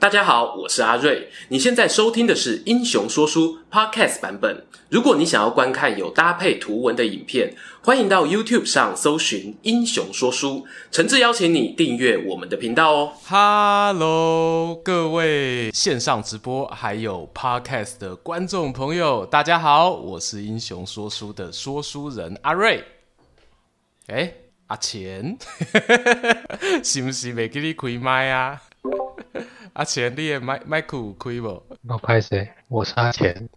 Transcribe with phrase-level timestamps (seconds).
[0.00, 1.28] 大家好，我是阿瑞。
[1.48, 4.64] 你现在收听的是《英雄说书》Podcast 版本。
[4.88, 10.48] 如果你想要观看有搭配图文的影片，欢迎到 YouTube 上搜寻《英雄说书》，
[10.90, 13.12] 诚挚邀请你订阅我们的频道哦。
[13.28, 22.82] Hello，各位线上直播还有 Podcast 的观众朋友，大家好，我是《英雄说书》的说书人阿瑞。
[24.06, 24.32] 哎，
[24.68, 25.36] 阿钱，
[26.82, 28.62] 是不是没给你开麦啊？
[29.74, 31.62] 阿钱，你的麦麦克开不？
[31.86, 32.50] 我拍谁？
[32.68, 33.48] 我是阿钱。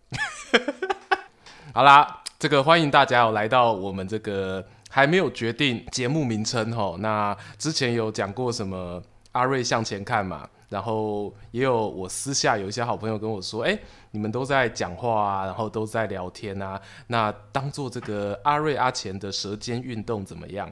[1.73, 6.97] 好啦，这个欢迎大家有来到我们这个还没有决定节目名称吼。
[6.97, 10.47] 那之前有讲过什么阿瑞向前看嘛？
[10.69, 13.77] 然后也有我私下有一些好朋友跟我说，哎，
[14.11, 16.79] 你们都在讲话啊，然后都在聊天啊。
[17.07, 20.71] 那当做这个阿瑞阿钱的舌尖运动怎么样？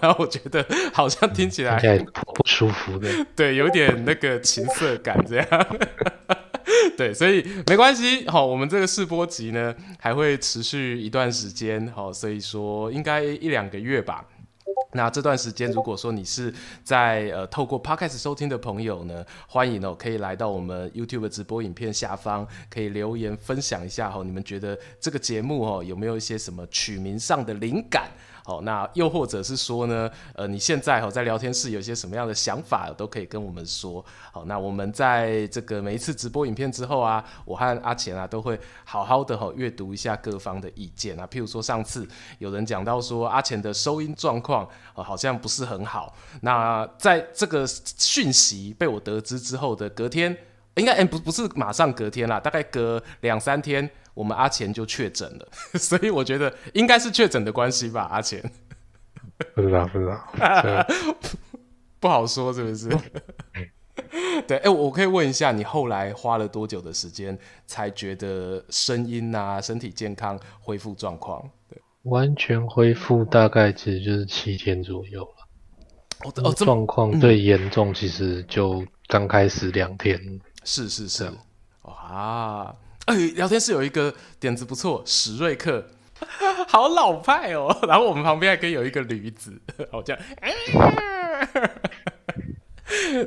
[0.00, 1.78] 然后我觉得好像听起来
[2.34, 5.46] 不舒服的， 对，有点那个情色感这样。
[6.96, 8.28] 对，所以没关系。
[8.28, 11.90] 好，我们这个试播集呢还会持续一段时间。
[11.94, 14.24] 好，所以说应该一两个月吧。
[14.94, 16.52] 那这段时间，如果说你是
[16.84, 28.10] 在呃透过 Podcast 收听的朋友呢，欢迎哦，可以来到我们 YouTube 直播影片下方，可以留言分享一下哈，你们觉得这个节目哦有没有一些什么取名上的灵感？
[28.44, 34.04] 好，那又或者是说呢，呃，你现在哈在聊天室有一些什么样的想法，都可以跟我们说。
[34.32, 41.26] 好，那我们在这个每一次直播影片之后啊，我和阿钱啊都会好好的哈阅读一下各方的意见啊。
[41.26, 42.04] 譬如说上次
[42.38, 50.36] 有人讲到说阿钱的收音状况好像不是很好，那在这个讯息被我得知之后的隔天，
[50.74, 53.88] 应该不不是马上隔天啦，大概隔两三天。
[54.14, 58.42] 我们阿钱就确诊了， 所以我觉得应该是确诊的关系吧，阿钱。
[59.54, 60.86] 不知道，不知道，
[61.98, 62.88] 不好说是不是？
[64.46, 71.42] 对，哎、欸，我可以问一下，你后来花了多久的时间才觉得声音啊、身体健康恢复状况？
[71.68, 75.48] 对，完全恢复大概其实就是七天左右了。
[76.24, 80.20] 哦哦，状况最严重其实就刚开始两天。
[80.64, 81.30] 是是是，
[81.82, 82.74] 哇。
[83.06, 85.86] 哎，聊天室有一个点子不错，史瑞克，
[86.68, 87.76] 好老派哦。
[87.88, 90.22] 然后我们旁边还可以有一个驴子， 好这样。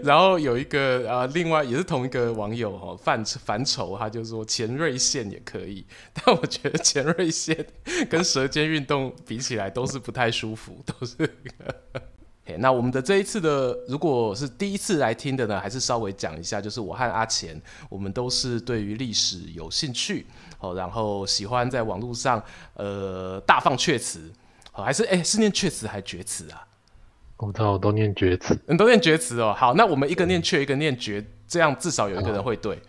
[0.04, 7.66] 然后有一个啊，另外也是同一个网友哦，范范畴，他就说前瑞线也可以，但我觉得前瑞线
[8.10, 11.18] 跟舌尖运动比起来都是不太舒服，都是。
[12.60, 20.28] 那我们的这一次的，如果是第一次来听的呢，还是稍微讲一下，就是我和阿钱，我们都是对于历史有兴趣，
[20.60, 22.42] 哦，然后喜欢在网络上
[22.76, 24.32] 呃大放厥词，
[24.74, 26.68] 哦，还是哎是念厥词还是厥词啊？
[27.38, 29.54] 我知道，我都念厥词，你都念厥词哦。
[29.58, 32.80] 好，那我们一个念厥，一个念厥，这样至少有一个人会对。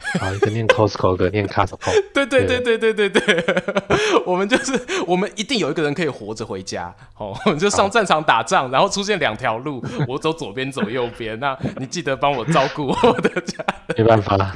[0.18, 1.92] 啊，一个念 Costco，一个念 Costco。
[2.14, 3.44] 对对对对对对对，
[4.24, 13.64] 我们就是我们一定有一个人可以活着回家，哦，我们就上战场打仗，然后出现两条路，我走左边，走右边，那你记得帮我照顾我的家。
[13.96, 14.54] 没办法了，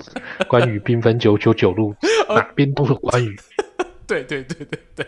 [0.48, 1.94] 关羽兵分九九九路，
[2.28, 3.38] 哪边都是关羽。
[4.06, 5.06] 对对对对对。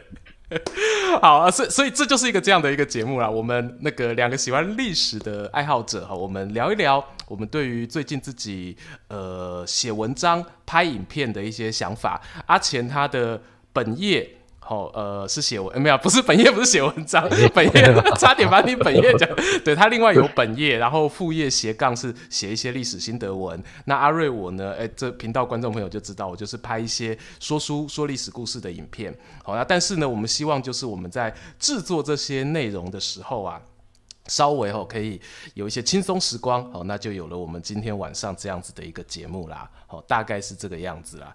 [1.20, 3.28] 好啊，所以所以这就是一个这样的一个节目啦。
[3.28, 8.76] 我们那个两个喜欢历史的爱好者哈，我们聊一聊我们对于最近自己
[9.08, 12.20] 呃写文章、拍影片的一些想法。
[12.46, 13.40] 阿钱他的
[13.72, 14.35] 本业。
[14.68, 19.28] 好、哦，呃，是写文、欸，没有，不是本业，不是写文章，本业差点把你本业讲。
[19.64, 23.62] 对，他另外有本业，然后副业斜杠是写一些历史心得文。
[23.84, 24.72] 那阿瑞我呢？
[24.72, 29.16] 哎、欸，这频道观众朋友就知道，我就是拍一些说书、说历史故事的影片。
[29.44, 33.62] 好，那但是呢，我们希望就是我们在制作这些内容的时候啊，
[34.26, 35.20] 稍微哦可以
[35.54, 36.68] 有一些轻松时光。
[36.72, 39.70] 好，那就有了我们今天晚上这样子的一个节目啦。
[39.86, 41.32] 好，大概是这个样子啦。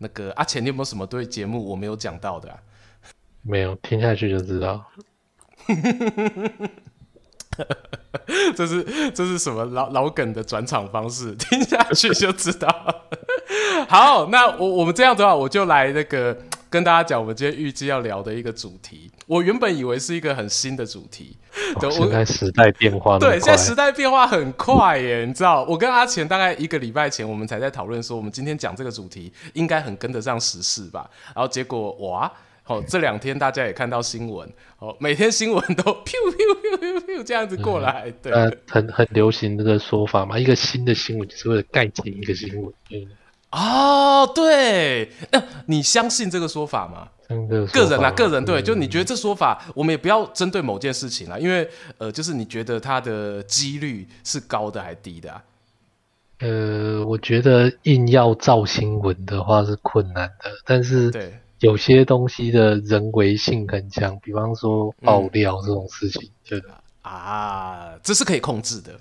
[0.00, 0.02] 好。
[0.02, 2.56] 那个阿钱，你有没有什么对节目我没有讲到的、啊？
[3.42, 4.84] 没有，听下去就知道。
[8.56, 11.34] 这是这是什么老老梗的转场方式？
[11.36, 12.68] 听下去就知道。
[13.88, 16.36] 好，那我我们这样的话，我就来那个。
[16.70, 21.36] 跟大家讲，我们今天预计要聊的一个主题，我原本以为是一个很新的主题。
[21.74, 25.64] 哦、现在时代变化对，现在时代变化很快耶，你知道？
[25.64, 31.10] 我跟阿钱大概一个礼拜前，我们才在讨论说，我们今天讲这个主题应该很跟得上时事吧？
[31.34, 32.32] 然后结果哇，
[32.66, 42.72] 哦，这两天大家也看到新闻，哦，每天新闻都咻咻咻咻这样子过来，嗯、对，呃、很很流行这个说法嘛，一个新的新闻就是为了盖起一个新闻。
[42.90, 43.08] 嗯
[43.50, 47.08] 哦，对，那你相信这个说法吗？
[47.72, 51.68] 个人啊，个人对，就你觉得这说法，我们也不要针对某件事情啦，因为
[51.98, 55.42] 呃，就是你觉得它的几率是高的还是低的啊？
[56.40, 66.64] 呃，我觉得硬要造新闻的话是困难的，但是对有些东西的人为性很强，比方说爆料这种事情，对、嗯、
[67.02, 68.92] 啊，这是可以控制的。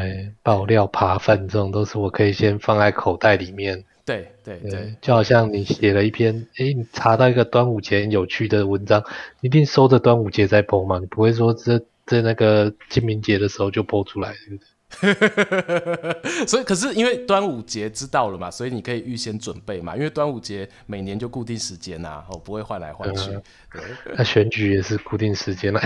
[0.00, 3.84] 对对，爆料扒饭这种都是我可以先放在口袋里面。
[4.04, 9.02] 对对对，对，就好像你写了一篇，诶，你查到一个端午节很有趣的文章，
[9.40, 14.66] 你一定收着端午节再 po 嘛，你不会说这在那个清明节的时候就 po 出来，对不对？
[16.46, 19.94] 所以，可是因为端午节知道了嘛，所以你可以预先准备嘛。
[19.96, 23.30] 因为端午节每年就固定时间呐、啊，哦，不会换来换去。
[24.06, 25.80] 那、呃、选举也是固定时间来，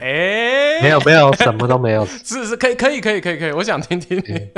[0.00, 2.04] 哎、欸，没有没有，什么都没有。
[2.24, 4.48] 是是，可以可以可以可以可以，我想听听你。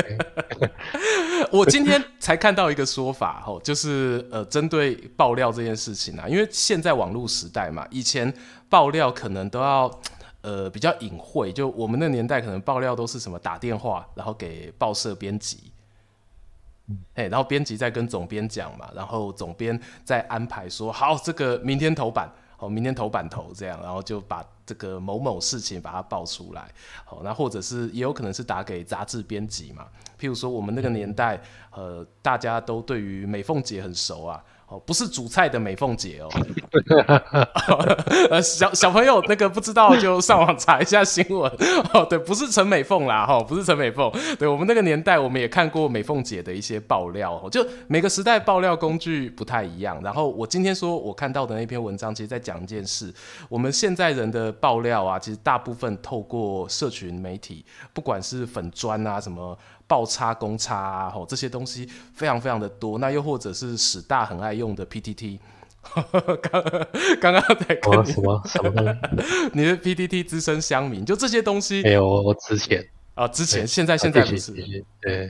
[1.51, 8.33] 我今天才看到一个说法，哦，就是呃，针对爆料这件事情啊，因为现在网络时代嘛，以前
[8.69, 9.91] 爆料可能都要。
[10.49, 15.71] 呃，比较隐晦，就我们那年代可能爆料都是什么打电话，然后给报社编辑，
[17.13, 26.67] 哎、嗯，然后编辑再跟总编讲嘛，然后总编再安排说好，这个明天头版，好，明天头版头这样，然后就把这个某某事情把它爆出来，
[27.05, 29.87] 好，那或者是也有可能是打给杂志编辑嘛，
[30.19, 31.39] 譬如说我们那个年代，
[31.73, 34.43] 呃，大家都对于美凤姐很熟啊。
[34.69, 36.29] 哦，不是煮菜的美凤姐哦，
[38.31, 41.51] 呃，小小朋友那个不知道就上网查一下新闻
[41.95, 42.05] 哦。
[42.05, 44.13] 对，不是陈美凤啦，哈，不是陈美凤。
[44.39, 49.99] 对，我们那个年代，我们也看过美凤姐的一些爆料，哦就每个时代爆料工具不太一样。
[50.03, 53.11] 然后我今天说我看到的那篇文章，其实在讲一件事：
[53.49, 57.65] 我们现在人的爆料啊，其实大部分透过社群媒体，
[57.95, 59.59] 不管是粉砖啊什么。
[59.89, 62.99] 爆叉公叉啊，吼，这些东西非常非常的多。
[62.99, 65.39] 那又或者是史大很爱用的 PTT，
[66.43, 66.63] 刚
[67.19, 69.51] 刚刚在跟你什么什么东西？
[69.55, 71.83] 你的 PTT 资深乡民，就这些东西。
[71.83, 74.53] 没有，我之前啊，之前现在现在不是，
[75.01, 75.29] 对，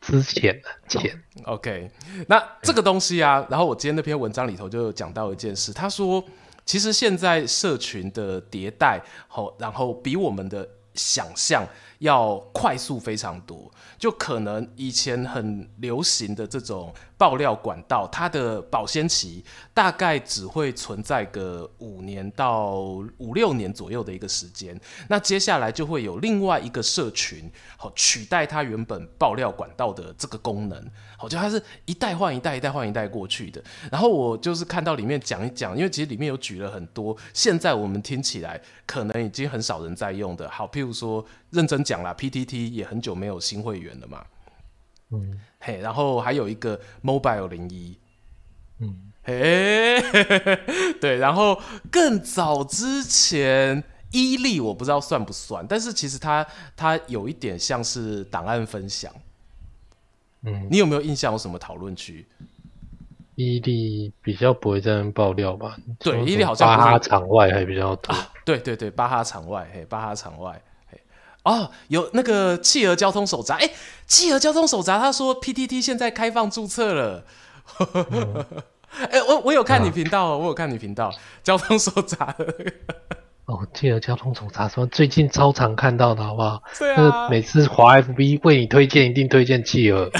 [0.00, 1.22] 之前前。
[1.44, 1.88] OK，
[2.26, 6.22] 那这个东西啊，然后我今天那篇文章里头就讲到一件事，他说，
[6.66, 11.64] 其实现在社群的迭代，好，然后比我们的想象
[11.98, 19.44] 要快速非常多，就可能以前很流行的这种爆料管道，它的保鲜期
[19.74, 22.76] 大概只会存在个五年到
[23.18, 24.80] 五六年左右的一个时间。
[25.08, 30.90] 那接下来就会有另外一个社群，好取代它原本爆料管道的这个功能。
[31.18, 33.60] 好，就它是一代换一代，一代换一代过去的。
[33.90, 40.48] 然后我就是看到里面讲一讲，因为其实里面有举了很多，现在我们听起来可能已经很少人在用的。
[40.48, 44.24] 好，譬如说认真讲啦，PTT 也很久没有新会员了嘛。
[45.10, 47.96] 嗯，嘿，然后还有一个 Mobile 零一，
[48.80, 50.00] 嗯，嘿，
[51.00, 51.60] 对，然后
[51.90, 53.82] 更早之前
[54.12, 56.46] 伊利我不知道算不算，但是其实它
[56.76, 59.12] 它有一点像是档案分享。
[60.42, 62.26] 嗯，你有没有印象有什么讨论区？
[63.34, 65.76] 伊利比较不会在那爆料吧？
[66.00, 68.12] 对，伊利好像巴哈场外还比较多。
[68.12, 70.60] 啊、对对对，巴哈场外，嘿，巴哈场外，嘿，
[71.44, 73.74] 哦，有那个企鹅交通手札，哎、欸，
[74.06, 77.24] 企鹅交通手札，他说 PTT 现在开放注册了。
[79.10, 81.12] 哎、我我有看你频道、我有看你频道
[81.44, 82.34] 交通手札。
[83.48, 86.62] 哦，企鹅交通手札说最近超常看到的，好不好？
[86.78, 90.10] 对啊，每次华 FB 为你推荐，一定推荐企鹅。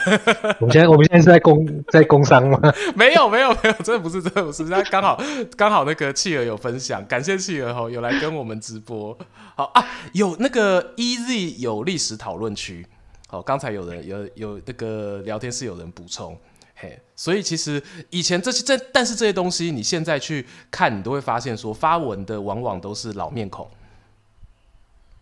[0.59, 2.59] 我们现在我们现在是在工在工商吗？
[2.97, 5.21] 没有没有没有，真的不是真的不是，他刚好
[5.59, 9.15] 刚好那个企鹅有分享，感谢企鹅吼有来跟我们直播。
[9.55, 12.87] 好啊，有那个 EZ 有历史讨论区，
[13.29, 16.35] 好，刚才有人有有那个聊天室有人补充。
[16.81, 23.69] 嘿，所以其实以前这些这，但是这些东西你现在去看，你都会发现说发文的往往都是老面孔，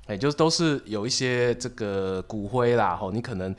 [0.06, 3.54] 哎，就是都是有一些这个骨灰啦，吼，你可能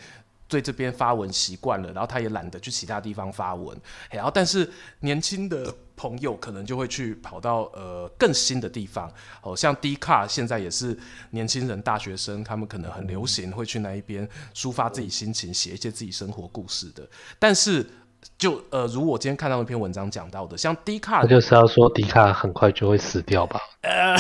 [0.48, 3.76] 对这边发文习惯了，然后他也懒得去其他地方发文，
[4.12, 5.74] 然后但是年轻的。
[5.98, 9.12] 朋友可能就会去跑到呃更新的地方，
[9.42, 10.98] 哦，像 Dcard 现在也是
[11.32, 17.02] 年轻人、大学生，他们可能很流行会去那一边抒发自己心情，写一些自己生活故事的。
[17.40, 17.84] 但是
[18.38, 23.60] 就呃，如我今天看到那篇文章讲到的，像 Dcard，他就是要说 Dcard 很快就会死掉吧？
[23.82, 24.16] 呃，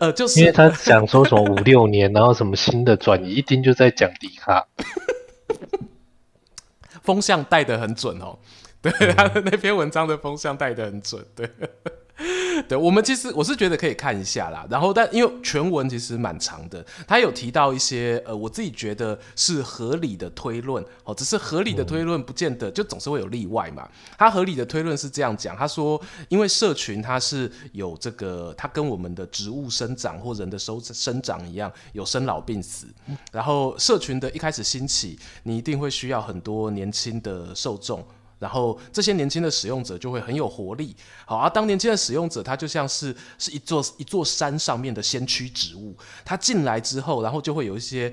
[0.00, 4.64] 呃，就是因为他讲说什么五六年，然后什么新的转移，一定就在讲 Dcard，
[7.02, 8.38] 风向带的很准哦。
[8.82, 11.48] 对他的那篇文章的风向带的很准，对，
[12.68, 23.88] 对，我们其实我是觉得可以看一下啦，然后但因为全文其实蛮长的，他有提到一些呃，我自己觉得是合理的推论哦，只是合理的推论不见得就总是会有例外嘛。
[24.18, 32.86] 他合理的推论是这样讲，他说因为社群它是有这个，它跟我们的植物生长或人的生生长一样，有生老病死，
[33.32, 38.06] 然后社群的一开始兴起，你一定会需要很多年轻的受众。
[38.40, 45.94] 然后这些年轻的使用者就会很有活力，好，而当年轻的使用者，他就像是是一座一座山上面的先驱植物，
[46.24, 48.12] 他进来之后，然后就会有一些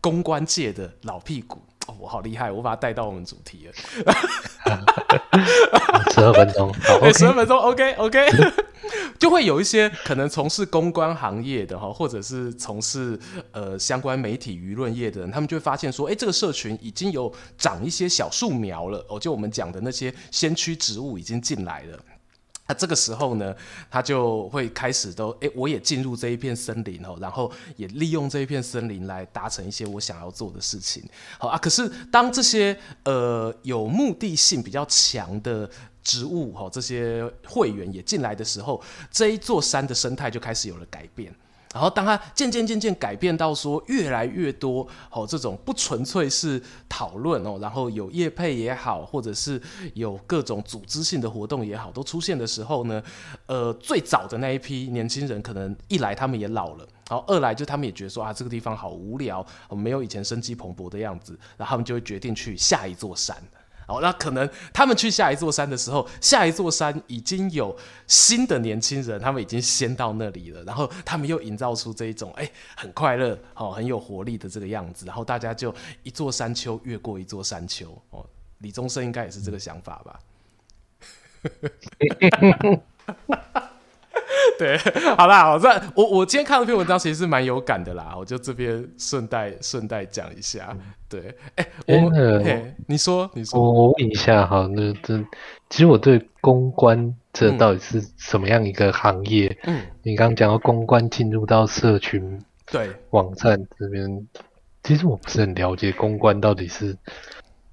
[0.00, 3.72] 公关界的老屁股，哦，我好厉害，我把它带到我们主题了，
[6.12, 8.28] 十二分钟，对， 十二分钟，OK OK。
[9.20, 13.18] 就会有一些可能从事公关行业的哈，或者是从事
[13.52, 21.98] 呃相关媒体舆论业的人，他们就会发现说，哎，这个社群已经有长一些小树苗了哦，就我们讲的那些先驱植物已经进来了。
[22.70, 23.52] 那这个时候呢，
[23.90, 31.02] 他就会开始都，哎，我也进入这一片森林哦，然后也利用这一片森林来达成一些我想要做的事情。
[31.36, 35.68] 好啊，可是当这些呃有目的性比较强的。
[36.02, 41.32] 植物哈，这些会员也进来的时候，这一座山的生态就开始有了改变。
[41.72, 49.60] 然后，当它渐渐渐渐改变到说越来越多哦，这种不纯粹是讨论哦，然后有业配也好，或者是
[49.94, 53.00] 有各种组织性的活动也好，都出现的时候呢，
[53.46, 63.36] 呃，最早的那一批年轻人可能一来他们也老了，然后二来就他们也觉得说啊，这个地方好无聊，没有以前生机蓬勃的样子，然后他们就会决定去下一座山。
[63.90, 77.90] 哦，那可能他们去下一座山的时候，下一座山已经有新的年轻人，他们已经先到那里了，然后他们又营造出这一种哎、很快乐、哦很有活力的这个样子，然后大家就一座山丘越过一座山丘。
[78.10, 78.24] 哦，
[78.58, 80.20] 李宗盛应该也是这个想法吧？
[84.58, 84.76] 对，
[85.16, 90.76] 好啦，好，这我我今天看了篇文章其实是蛮有感的啦，我就这边顺带顺带讲一下。
[91.08, 92.10] 对，哎、欸，我、
[92.44, 95.18] 欸，你说，你说，我我问一下哈，那这
[95.68, 99.58] 其实我对公关这到底是什么样一个行业？
[99.64, 104.28] 嗯，你刚刚讲到公关进入到社群对网站这边，
[104.84, 106.96] 其实我不是很了解公关到底是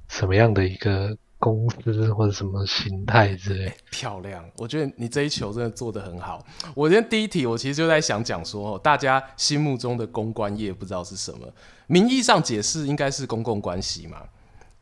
[0.07, 1.15] 什么样的一个。
[1.39, 4.43] 公司或者什么形态之类，漂亮！
[4.57, 6.43] 我觉得你这一球真的做得很好。
[6.73, 11.47] 我今天第一题，我其实就在想讲说，大家心目中的公关业不知道是什么？
[11.85, 14.17] 名义上解释应该是公共关系嘛？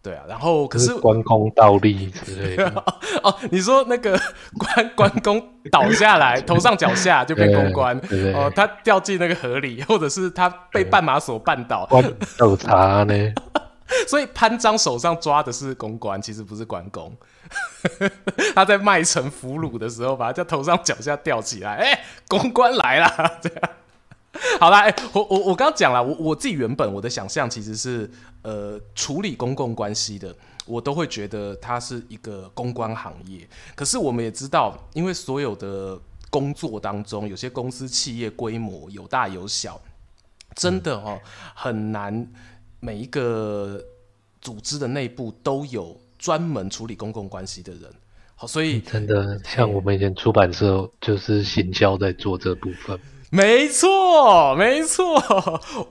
[0.01, 2.69] 对啊，然后可是关公倒立之类的
[3.23, 4.15] 哦，你说那个
[4.55, 7.97] 关关公倒下来，头上脚下就被公关
[8.35, 12.03] 哦，他掉进那个河里，或者是他被绊马索绊倒，关
[12.37, 13.13] 倒茶呢？
[14.07, 17.15] 所以潘璋手上抓的是公关，其实不是关公。
[18.55, 23.69] 他在麦城俘虏的时候，把他在头上脚下吊起来，哎、公关来了， 这样。
[24.59, 28.09] 好啦，我我我刚刚讲了，我我自己原本我的想象其实是，
[28.41, 33.47] 呃，处理公共关系的，我都会觉得它是一个公关行业。
[33.75, 35.97] 可是我们也知道，因为所有的
[36.29, 39.79] 工作当中，有些公司企业规模有大有小，
[40.55, 41.17] 真的哦，
[41.53, 42.27] 很难。
[42.85, 43.83] 每一个
[44.39, 47.91] 组织的内部都有专门处理公共关系的人，
[48.35, 52.99] 好，所以真的像我们以前出版社就是行销在做这部分。
[53.31, 55.19] 没错，没错。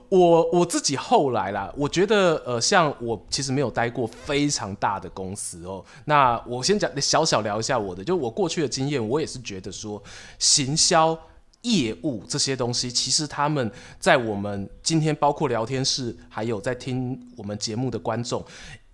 [0.07, 5.83] 我我自己后来啦，我觉得呃，像我其实没有待过非常大的公司哦。
[6.05, 10.01] 那我先讲小小聊一下我的，就我过去的经验，我也是觉得说
[10.39, 11.19] 行销。
[11.65, 18.45] 业务这些东西，其实他们在我们今天包括聊天室，还有在听我们节目的观众，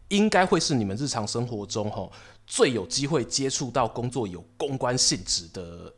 [0.08, 2.10] 应该会是你们日常生活中吼
[2.48, 5.94] 最有机会接触到工作有公关性质的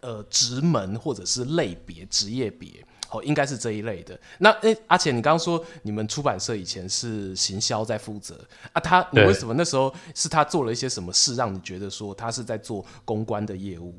[0.00, 4.16] 呃职门或者是类别职业别，哦，应该是这一类的。
[4.38, 13.92] 那诶，阿且，你刚刚说你们出版社以前是行销在负责啊，他你为什么那时候是他做了一些什么事，让你觉得说他是在做公关的业务？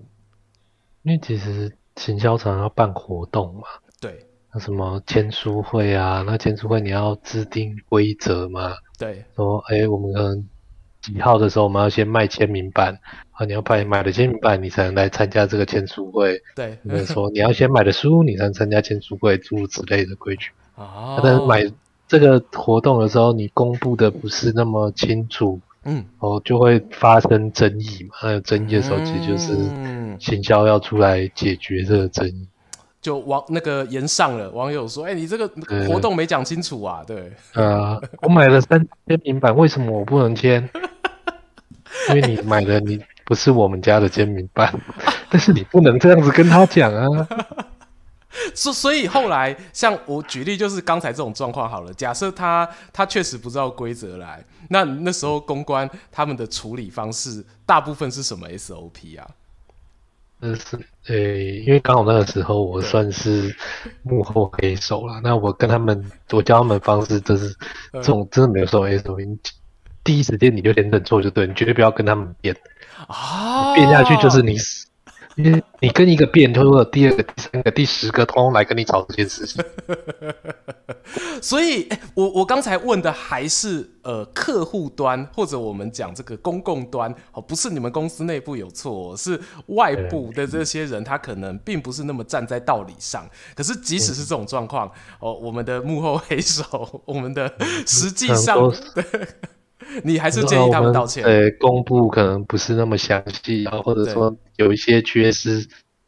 [1.03, 1.77] 因为其实。
[1.98, 3.63] 行销常要办活动嘛，
[4.00, 10.48] 对，那什么签书会啊，那签书会你要制定规则嘛，对，说哎、欸，我们可能
[11.01, 12.98] 几号的时候我们要先卖签名版
[13.32, 20.51] 啊，你要买买了签名版，你才能来参加这个签书会，对，比如说你要先买的书，你才能参加签书会，诸如此类的规矩。
[20.75, 21.70] 啊，但是买
[22.08, 29.56] 这个活动的时候，你公布的不是那么清楚，嗯，哦，就会发生争议嘛，那有争议的时候，其实就是。
[29.56, 32.48] 嗯行销要出来解决这个争议，
[33.00, 35.48] 就网那个言上了，网友说：“哎、欸，你这个
[35.88, 40.67] 活动没讲清楚啊？”对，呃，我买了三签名版，为什么我不能签？
[42.10, 44.74] 因为你买的你不是我们家的签名版。
[45.29, 47.27] 但是你不能这样子跟他讲啊。
[48.53, 51.94] 所所以后来，像我举例，就是刚才这种状况好了。
[51.94, 59.27] 假设他他确实不知道规则来，那那时候公关他们的处理方式，大部分是什么 SOP 啊？
[60.39, 60.77] 那是
[61.08, 63.56] 诶、欸，因为刚好那个时候我算是
[64.03, 65.20] 幕后黑手了。
[65.24, 67.56] 那我跟他们，我教他们方式，就是
[67.91, 69.39] 这种真的没有什么 SOP。
[70.03, 72.56] 第一时间你就先认错就对，你绝对不要跟他们变
[73.08, 74.87] 啊，变下去就是你死。
[75.38, 79.63] 因为你跟一个辩，通过第二个、第三个、第十个，通通来跟你吵这件事情。
[81.41, 93.29] 所以，欸、我我刚才问的还是呃客户端，或者我们讲这个公共端哦，不是你们公司内部有错，是外部的这些人，他可能并不是那么站在道理上。
[93.56, 97.53] 可是，即使是这种状况哦，我们的幕后黑手，我们的
[97.86, 98.74] 实际上。
[100.03, 101.24] 你还是建议他们道歉。
[101.24, 105.67] 呃，公布可能不是那么详细，然后或者说有一些缺失，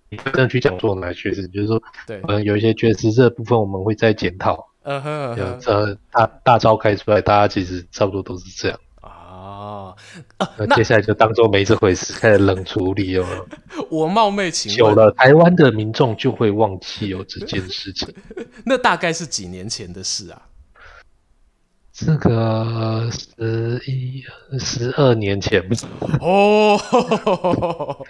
[0.09, 4.67] 你不能去讲做哪缺失，就是说，对，可能有一些缺失，这部分我们会再检讨。
[4.83, 5.35] 嗯哼，
[5.65, 8.79] 呃，大大招开出来，大家其实差不多都是这样。
[9.01, 9.93] 啊，
[10.57, 13.25] 那接下来就当做没这回事，开始冷处理哦。
[13.91, 18.07] 我冒昧请问，久了，台湾的民众就会忘记有这件事情。
[18.65, 20.41] 那大概是几年前的事啊？
[22.05, 24.23] 这个十一、
[24.57, 25.61] 十二年前
[26.21, 26.79] 哦。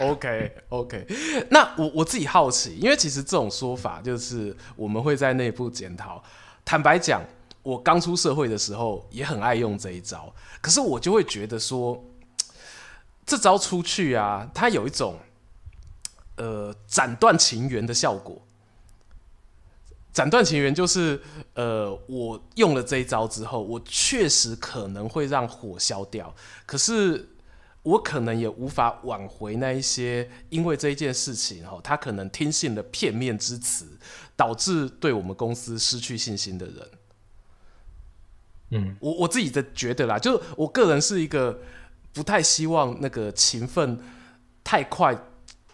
[0.00, 1.06] OK OK，
[1.50, 6.22] 那我我自己好奇，因为其实这种说法就是我们会在内部检讨。
[6.64, 7.22] 坦白讲，
[7.62, 12.04] 我刚出社会的时候也很爱用这一招，可是我就会觉得说，
[13.26, 15.18] 这招出去啊，它有一种
[16.36, 18.40] 呃斩断情缘的效果。
[20.18, 21.20] 斩断情缘就是，
[21.54, 26.34] 呃，我用了这一招之后，我确实可能会让火消掉，
[26.66, 27.28] 可是
[27.84, 33.86] 我可能也无法挽回那一些因为这一件事情，哈，他可能听信了片面之词，
[34.34, 36.90] 导致对我们公司失去信心的人。
[38.70, 41.60] 嗯，我我自己的觉得啦，就我个人是一个
[42.12, 43.96] 不太希望那个情分
[44.64, 45.16] 太快。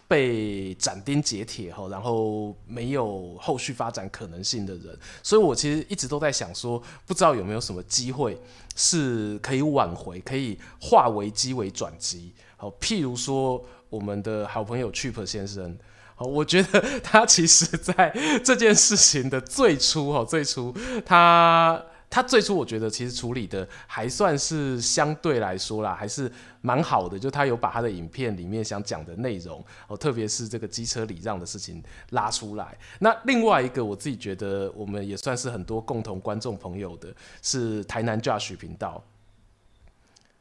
[0.07, 8.39] 被斩钉截铁后，然后没有后续发展可能性的人，所以我其实一直都在想说，不知道有没有什么机会
[8.75, 12.31] 是可以挽回，可以化危机为转机。
[12.57, 15.77] 好，譬如说我们的好朋友 Chip 先生，
[16.15, 20.73] 好，我觉得他其实在这件事情的最初，哈，最初
[21.05, 21.83] 他。
[22.15, 27.19] 他最初我觉得其实处理的还算是相对来说啦，还是蛮好的。
[27.19, 32.77] 就他有把他的影片里面想讲的内容哦，特别是这个机车礼让的事情拉出来。
[32.99, 39.03] 那另外一个我自己觉得我们也算是很多共同观众朋友的，是台南 Josh 频道。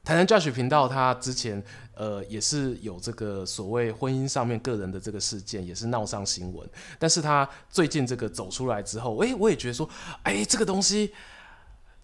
[0.04, 1.60] 台南 Josh 频道他之前
[1.96, 6.70] 呃也是有这个所谓婚姻上面个人的这个事件，也是闹上新闻。
[7.00, 9.90] 但是他最近这个走出来之后，诶，我也觉得说，
[10.22, 11.12] 诶，这个东西。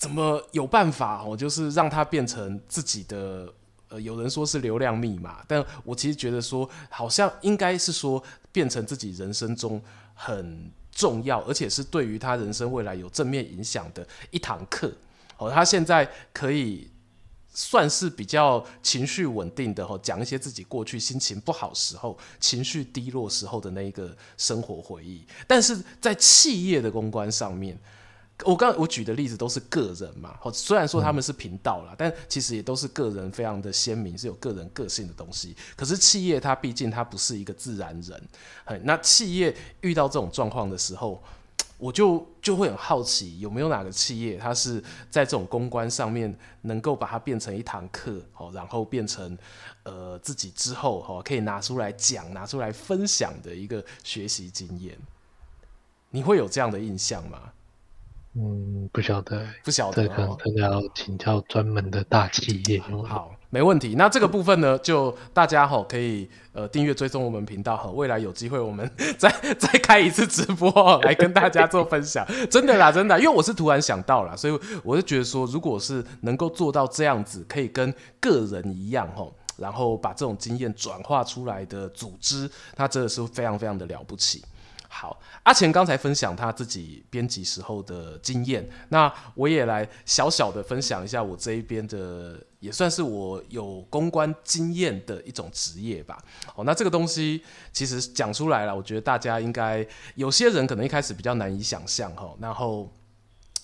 [0.00, 1.36] 怎么有办法哦？
[1.36, 3.52] 就是让它变成自己的，
[3.90, 9.78] 呃，有人说是流量密码，但我其实觉得说，好像应该是说变成自己人生中
[10.14, 14.90] 很重要，而且是对于他人生未来有正面影响的一堂课。
[15.36, 16.90] 哦，他现在可以
[17.52, 27.78] 算是比较情绪稳定的哦，讲一些自己过去心情不好时候、情绪低落时候的那一个生活回忆，但是在企业的公关上面。
[28.44, 35.56] 我刚我举的例子都是个人嘛，虽然说他们是频道啦，但其实也都是个人，非常的鲜明，是有个人个性的东西。
[35.76, 41.22] 可是企业它毕竟它不是一个自然人，那企业遇到这种状况的时候，
[41.76, 48.20] 我就就会很好奇，有没有哪个企业它是在这种公关上面能够把它变成一堂课，
[48.52, 49.36] 然后变成
[49.84, 54.96] 呃自己之后可以拿出来讲、拿出来分享的一个学习经验。
[56.10, 57.52] 你会有这样的印象吗？
[58.34, 62.78] 嗯，不晓得，不晓得，这可能真的要请教专门的大企业。
[62.78, 63.96] 好，好，没问题。
[63.96, 68.88] 那这个部分呢，就大家哈可以呃订阅追踪我们频道哈，未来有机会我们
[69.18, 70.70] 再再开一次直播
[71.02, 72.24] 来跟大家做分享。
[72.48, 84.44] 真的啦，真的，因为我是突然想到啦，所以我就觉得说，如果是能够做到这样子，可以跟个人一样哈，然后把这种经验转化出来的组织，它真的是非常非常的了不起。
[84.92, 96.18] 好，阿钱刚才分享他自己编辑时候的经验，那我也来小小的分享一下我这一边的，也算是我有公关经验的一种职业吧。
[96.56, 102.92] 哦，那这个东西其实讲出来了，我觉得大家应该有些人可能一开始比较难以想象哈，然后。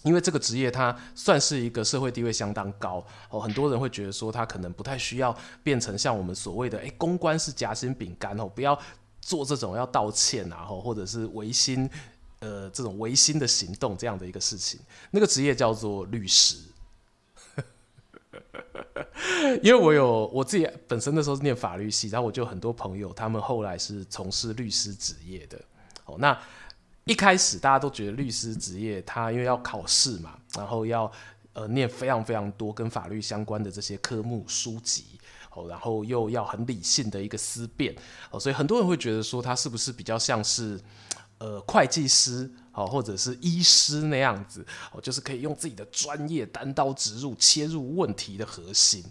[0.03, 8.79] 因为这个职业它算是一个社会地位相当高哦，很多人会觉得说他可能不太需要变成像我们所谓的诶，公关是夹心饼干哦，不要
[9.27, 11.91] 做这种要道歉啊，或者是违心
[12.39, 14.79] 呃这种违心的行动这样的一个事情。
[15.11, 16.59] 那个职业叫做律师，
[19.65, 25.61] 因为我有我自己本身那时候是念法律系，然后我就很多朋友，他们后来是从事律师职业的
[26.05, 26.39] 哦，那。
[27.09, 31.09] 一开始大家都觉得律师职业，他因为要考试嘛，然后要
[31.53, 35.16] 呃念非常非常多跟法律相关的这些科目书籍，
[35.57, 37.93] 哦，然后又要很理性的一个思辨，
[38.31, 40.79] 哦，所以很多人会觉得说他是不是比较像是
[41.39, 49.03] 呃会计师，哦，或者是医师那样子，哦，就是可以用自己的专业单刀直入切入问题的核心，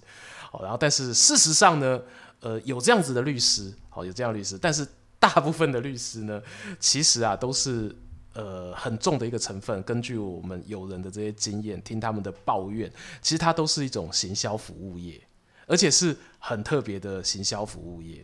[0.51, 1.99] 哦，然后但是事实上呢，
[2.39, 4.87] 呃，有这样子的律师，哦，有这样律师，但是。
[5.17, 6.39] 大部分的律师呢，
[6.79, 7.95] 其实啊都是
[8.33, 9.81] 呃很重的一个成分。
[9.81, 12.91] 根据我们友人的这些经验，听他们的抱怨，
[13.23, 15.19] 其实它都是一种行销服务业，
[15.65, 16.15] 而且是
[16.47, 18.23] 很特别的行销服务业。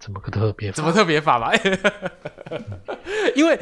[0.00, 0.72] 怎么个特别？
[0.72, 1.52] 怎么特别法吧？
[3.36, 3.56] 因为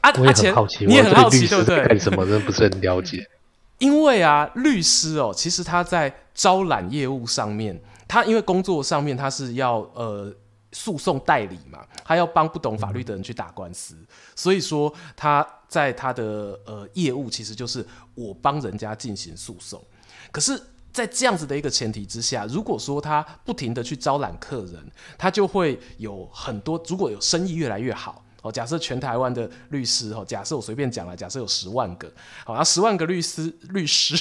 [0.00, 1.84] 啊，我也很好奇，你也很好奇，对不对？
[1.86, 2.26] 干什么？
[2.26, 3.24] 真不是很了解。
[3.78, 10.34] 因为啊，律师哦，其实他在招揽业务上面，他因为工作上面他是要呃。
[10.72, 19.82] 诉讼代理嘛，他要帮不懂法律的人去打官司，嗯、所以说他在他的呃业务其实就是我帮人家进行诉讼。
[20.30, 20.52] 可是，
[20.92, 24.84] 在这样子的一个前提之下，如果说他不停的去招揽客人，
[25.16, 28.24] 他就会有很多，如果有生意越来越好。
[28.42, 32.10] 哦，假设全台湾的律师，哦，假设我随便讲了，假设有十万个，
[32.42, 34.16] 好，那十万个律师，律师，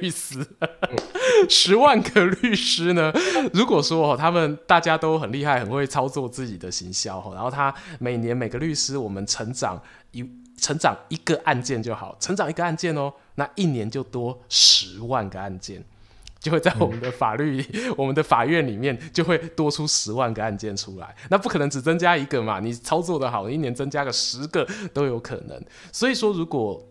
[0.00, 0.46] 律师，
[1.50, 3.12] 十万个律师呢？
[3.52, 10.24] 如果说，他们大家都很厉害，很会操作自己的行销，然后他每年每个律师，我们成长一
[10.56, 15.84] 成长一个案件就好，成长一个案件哦，那一年就多十万个案件。
[16.40, 21.14] 就会在我们的法律、嗯、我们的法院里面，就会多出十万个案件出来。
[21.30, 22.60] 那不可能只增加一个嘛？
[22.60, 25.60] 你操作的好，一年增加个十个都有可能。
[25.92, 26.82] 所以说，如果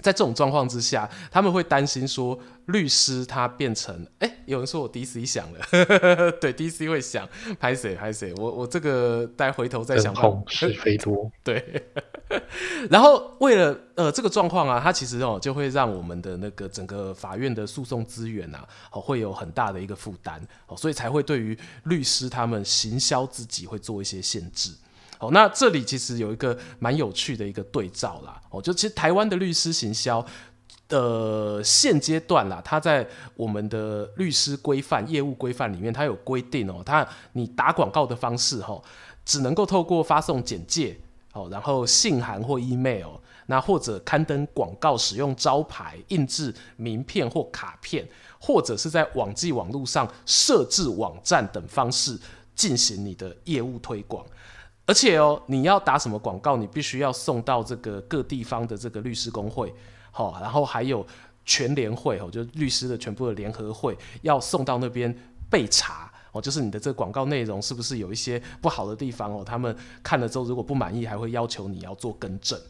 [0.00, 5.60] 在这种状况之下，他们会担心说，律师他变成，哎，有人说我 DC 响了，
[6.40, 7.28] 对，DC 会响，
[7.58, 10.14] 拍谁拍谁，我我这个待回头再想。
[10.48, 11.84] 是非多， 对。
[12.90, 24.72] 然后为了呃这个状况啊，它其实哦就会让我们的那个整个法院的诉讼资源啊，哦会有很大的一个负担哦，所以才会对于律师他们行销自己会做一些限制。
[25.32, 30.24] 那这里其实有一个蛮有趣的一个对照啦，哦，就其实台湾的律师行销
[30.88, 33.06] 的现阶段啦，它在
[33.36, 38.82] 我们的律师规范、业务规范里面，它有规定哦，它你打广告的方式哈，
[39.24, 40.98] 只能够透过发送简介。
[41.32, 43.08] 哦，然后信函或 email，
[43.46, 48.08] 那或者刊登广告、使用招牌、印制名片或卡片，
[48.38, 52.16] 或者是在网际网络上设置网站等方式
[52.54, 54.24] 进行你的业务推广。
[54.86, 59.72] 而且哦，你要打什么广告，你必须要送到这个各地方的这个律师工会，
[60.10, 61.06] 好，然后还有
[61.44, 65.14] 全联会，哦，就是律师的全部的联合会，要送到那边
[65.50, 66.10] 备查。
[66.32, 69.44] 哦，就是你的这个广告内容是不是有一些不好的地方哦？
[69.44, 72.60] 他们看了之后如果不满意，还会要求你要做更正。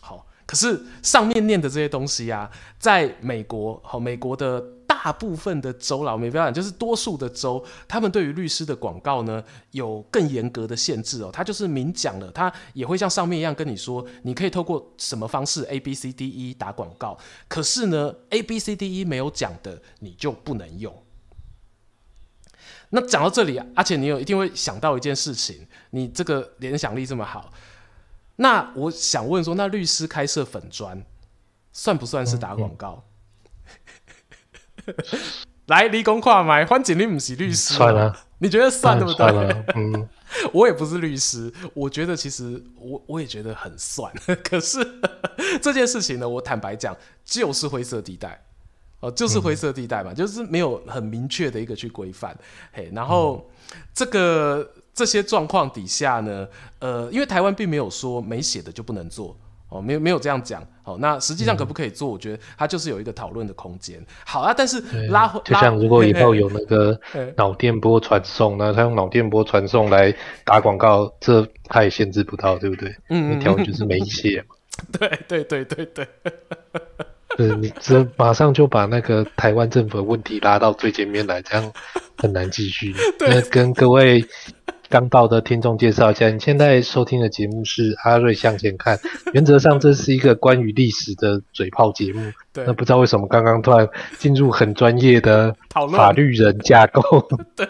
[0.00, 4.64] 好，可是上面念的这些东西啊，在美国，好，美国的
[5.02, 11.30] 大部分的州啦，没办法，就是多数的州，他们对于律师的广告呢，有更严格的限制哦。
[11.32, 17.16] 他就是明讲了，他也会像上面一样跟你说，你可以透过什么方式 A B C D E 打广告，
[17.48, 20.94] 可是呢，A B C D E 没有讲的，你就不能用。
[22.90, 27.50] 那讲到这里，而且你有一定会想到一件事情，你这个联想力这么好，
[28.36, 31.02] 那我想问说，那律师开设粉专，
[31.72, 33.02] 算不算是打广告？
[35.66, 39.26] 来，理工跨买，欢迎你不是律师，算了，你觉得算对不对？
[39.76, 40.08] 嗯，
[40.52, 44.12] 我也不是律师，我觉得其实我我也觉得很算，
[44.42, 44.78] 可是
[45.62, 48.42] 这件事情呢，我坦白讲，就是灰色地带。
[49.00, 52.36] 哦，就是灰色地带嘛，嗯、就是没有很明确的一个去规范，
[52.70, 56.46] 嘿，然后、嗯、这个这些状况底下呢，
[56.80, 59.34] 呃，因为台湾并没有说没写的就不能做，
[59.70, 62.10] 哦，没有没有这样讲，哦，那实际上可不可以做？
[62.10, 64.04] 嗯、我觉得它就是有一个讨论的空间。
[64.24, 67.00] 好啊，但是拉回，就像如果以后有那个
[67.36, 72.94] 脑电波传送，那他用脑电波传送来打广告，这他也限制不到，对不对？
[73.08, 74.56] 嗯，那条就是没写嘛。
[74.98, 76.06] 对对对对对。
[77.36, 81.72] 对， 你这马上就把那个台湾政府的问题拉到最前面来，这样
[82.16, 82.92] 很难继续。
[83.18, 84.24] 对那跟各位
[84.90, 88.98] 刚到的听众介绍一下，你现在收听的节目是阿瑞向前看。
[89.32, 92.20] 原则上，这是一个关于历史的嘴炮节目。
[92.52, 92.64] 对。
[92.66, 97.00] 那不知道为什么刚刚突然进入很专业的 法律人架构。
[97.54, 97.66] 对。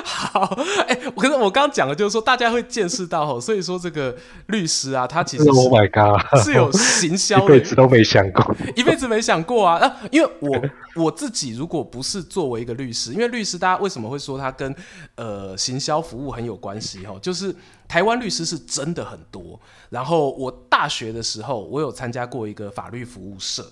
[0.04, 9.78] 好，哎、可是我刚刚讲的就是说，大家会见识到吼，所以说这个律师啊，他其实是 Oh my God 是有行销， 一辈子都没想过，一辈子没想过啊。
[9.78, 10.62] 啊，因为我
[11.04, 14.74] 我自己如果不是作为一个律师，因为律师大家为什么会说他跟
[15.14, 17.54] 呃行销服务很有关系哦，就是
[17.88, 19.58] 台湾律师是真的很多。
[19.88, 23.64] 然后我大学的时候，我有参加过一个法律服务社。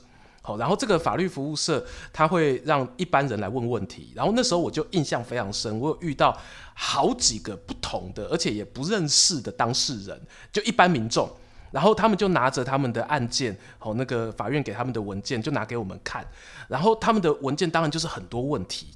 [0.57, 4.13] 然后这个法律服务社，他会让一般人来问问题。
[4.15, 6.35] 然后那时候我就印象非常深，我有遇到
[6.75, 10.21] 好几个不同的，而且也不认识的当事人，
[10.53, 11.29] 就一般民众。
[11.71, 16.27] 然后他们就拿着他们的案件，哦，那个法院给他们的文件，就拿给我们看。
[16.67, 18.87] 然后他们的文件当然就是很多问题，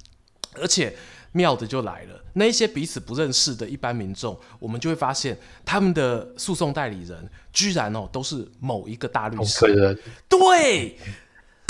[0.59, 0.95] 而且
[1.33, 9.67] 妙的就来了，那一些彼此不认识的一般民众，我们就会发现他们的诉讼代理人居然哦都是某一个大律师，
[10.27, 10.97] 对。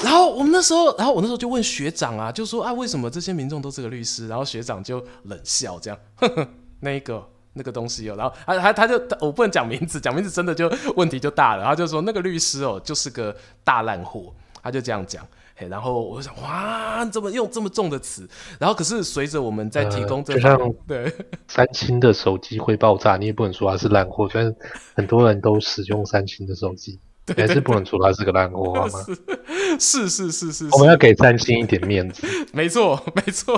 [0.04, 4.28] 然后我们那时候，然后我那时候就问学长啊，就说啊，为什么这些民众都是个律师？
[4.28, 6.48] 然后学长就冷笑，这样， 呵呵，
[6.82, 11.64] 那个那个东西哦，然后他他他就我不能讲名字，讲名字真的就问题就大了。
[11.64, 15.26] 他就说那个律师哦，就是个大烂货，他就这样讲。
[15.56, 18.28] 嘿，然后我就想，哇，怎么用这么重的词？
[18.60, 21.16] 然后可是随着我们在提供这个，呃、就像对
[21.48, 24.54] 三星的手机会爆炸，你也不能说它是烂货，虽然
[24.96, 27.00] 很多人都使用三星的手机。
[27.26, 29.06] 对对对，还是不能说他是个烂货，好吗？
[29.80, 32.28] 是是是是，是，我们要给三星一点面子。
[32.52, 33.58] 没错没错，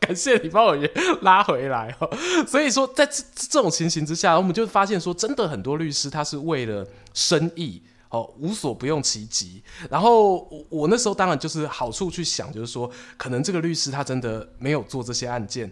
[0.00, 0.76] 感谢你帮我
[1.20, 2.10] 拉回来哦。
[2.46, 9.62] 所以说，在这这种情形之下，我们就发现说，真的很多律师他是为了生意哦，无所不用其极。
[9.90, 15.70] 然后我我那时候当然就是好处去想，就是说，可能这个律师他真的没有做这些案件，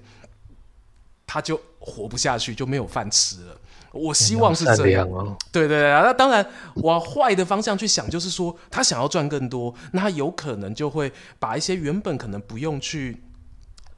[1.27, 3.57] 他就活不下去，就没有饭吃了。
[3.93, 6.45] 我希望是这样，哦、对对啊，那当然
[6.77, 13.23] 往坏的方向去想，就是说他想要赚更多，那他有可能就会把一些原本可能不用去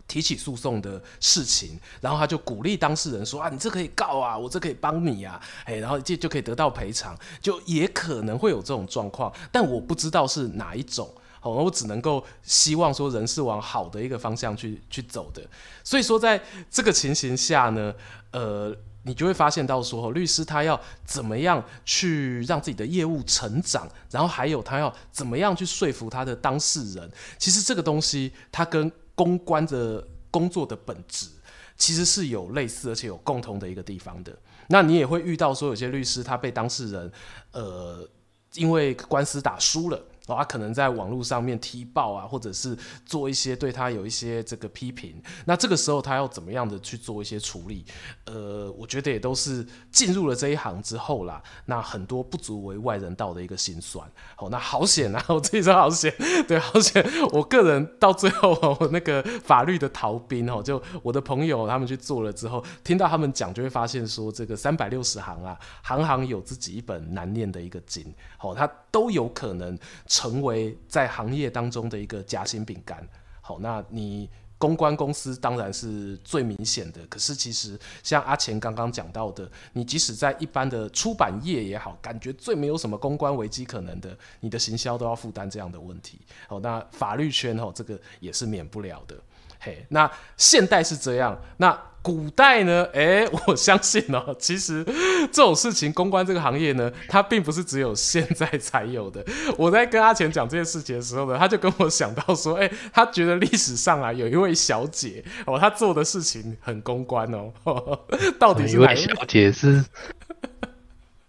[0.08, 15.40] 提起诉讼的事情，然后他就鼓励当事人说啊，你这可以告啊，我这可以帮你啊，哎，然后这就可以得到赔偿，就也可能会有这种状况，但我不知道是哪一种，好，我只能够希望说人是往好的一个方向去去走的，
[15.84, 17.94] 所以说在这个情形下呢，
[18.32, 18.76] 呃。
[19.04, 27.10] 你就会发现到说，律师他要怎么样去让自己的业务成长，然后还有他要怎么样去说服他的当事人。
[27.38, 31.28] 其实这个东西，它跟公关的工作的本质
[31.76, 34.36] 其实是有类似而且有共同的一个地方的。
[34.68, 37.12] 那你也会遇到说，有些律师他被当事人，
[37.52, 38.08] 呃，
[38.54, 40.02] 因为官司打输了。
[40.26, 47.84] 哦，他可能在网络上面踢爆啊，或者是做一些对他有一些这个批评，那这个时候他要怎么样的去做一些处理？
[48.24, 54.10] 呃，我觉得也都是进入了这一行之后啦，那很多不足为外人道的一个心酸。
[54.34, 56.10] 好，那好险啊，我自己说好险，
[56.48, 57.04] 对，好险。
[57.32, 69.64] 我个人到最后，我那个法律的逃兵哦，就我的朋友他们去做了之后，听到他们讲，就会发现说，这个三百六十行啊，行行有自己一本难念的一个经，好，他都有可能。
[70.06, 73.06] 成为在行业当中的一个夹心饼干。
[73.40, 74.28] 好，那你
[74.58, 77.04] 公关公司当然是最明显的。
[77.08, 86.20] 可是其实像阿钱刚刚讲到的，你即使在一般的出版业也好，感觉最没有什么公关危机可能的，你的行销都要负担这样的问题。
[86.46, 89.16] 好，那法律圈哦，这个也是免不了的。
[89.64, 91.78] 嘿，那现代是这样，那。
[92.04, 92.86] 古代呢？
[92.92, 94.84] 哎，我相信哦，其实
[95.32, 99.24] 这种事情，公关这个行业呢，它并不是只有现在才有的。
[99.56, 108.06] 我在跟阿钱讲这件事情的时候呢，他就跟我想到说，哎，他觉得历史上啊，有一位小姐哦，她做的事情很公关哦，呵 呵
[108.38, 109.82] 到底是哪小姐是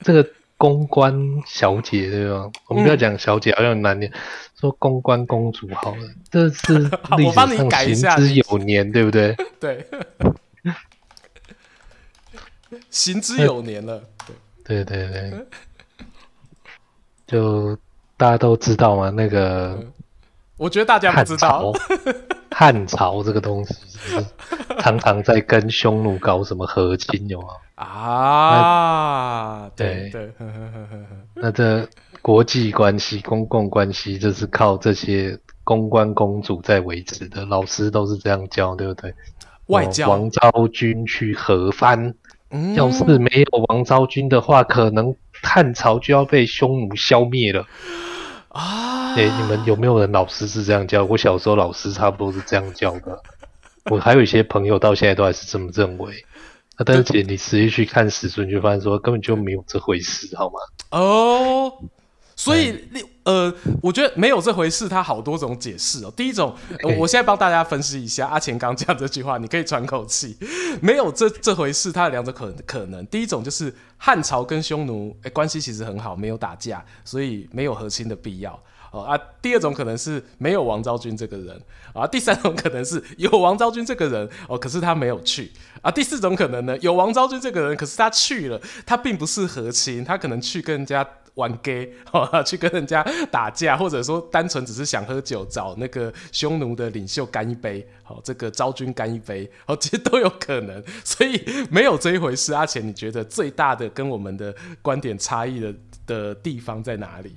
[0.02, 2.52] 这个公关小姐对吧？
[2.67, 4.12] 我们不要讲小姐，好像难念，
[4.65, 6.01] 说公关公主好了，
[6.32, 6.80] 这是
[7.17, 9.36] 历史上行之有年，对不对？
[9.60, 9.86] 对。
[12.89, 14.01] 行之有年了，
[14.63, 15.45] 对对对对，
[17.28, 17.78] 就
[18.17, 19.80] 大家都知道嘛，那个，
[20.58, 21.71] 我觉得大家不知道，
[22.51, 24.25] 汉朝这个东西，就是
[24.80, 27.49] 常常在跟匈奴搞什么和亲，有吗？
[27.75, 30.34] 啊，对对，
[31.36, 31.88] 那这
[32.26, 39.14] 国际关系、公共关系，就是靠这些公关公主在维持的，老师都是这样教，对不对？
[39.68, 42.16] 外交，王昭君去和番。
[42.76, 47.64] 要是没有王昭君的话，可能汉朝就要被匈奴消灭了
[48.48, 49.14] 啊！
[49.14, 51.06] 哎、欸，你们有没有人老师是这样教？
[51.06, 53.22] 我小时候老师差不多是这样教的。
[53.92, 56.12] 我还有一些朋友到现在都还是这么认为。
[56.78, 60.56] 啊、但是姐，你实际去看史书，你就发现说根本就没有这回事，好吗？
[60.90, 61.72] 哦，
[62.36, 66.13] 所以你呃，我觉得没有这回事，它好多种解释哦。
[66.15, 70.38] 第一种，呃、我现在帮大家分析一下阿钱刚讲这句话，你可以喘口气。
[70.82, 73.06] 没有这这回事，它有两种可可能。
[73.08, 78.60] 第一种就是汉朝跟匈奴诶关系其实很好，没有打架，所以没有和亲的必要。
[78.91, 81.62] 哦啊，第二种可能是没有王昭君这个人
[81.93, 102.54] 啊，第三种可能是有王昭君这个人哦，可是他没有去啊，第四种可能呢，有王昭君这个人，可是他去了，他并不是和亲，他可能去跟人家玩 gay，啊 去跟人家打架，或者说单纯只是想喝酒，找那个匈奴的领袖干一杯，好，这个昭君干一杯，哦， 其实都有可能，所以没有这一回事。
[102.54, 105.74] 阿钱，你觉得最大的跟我们的观点差异的
[106.06, 107.34] 的地方在哪里？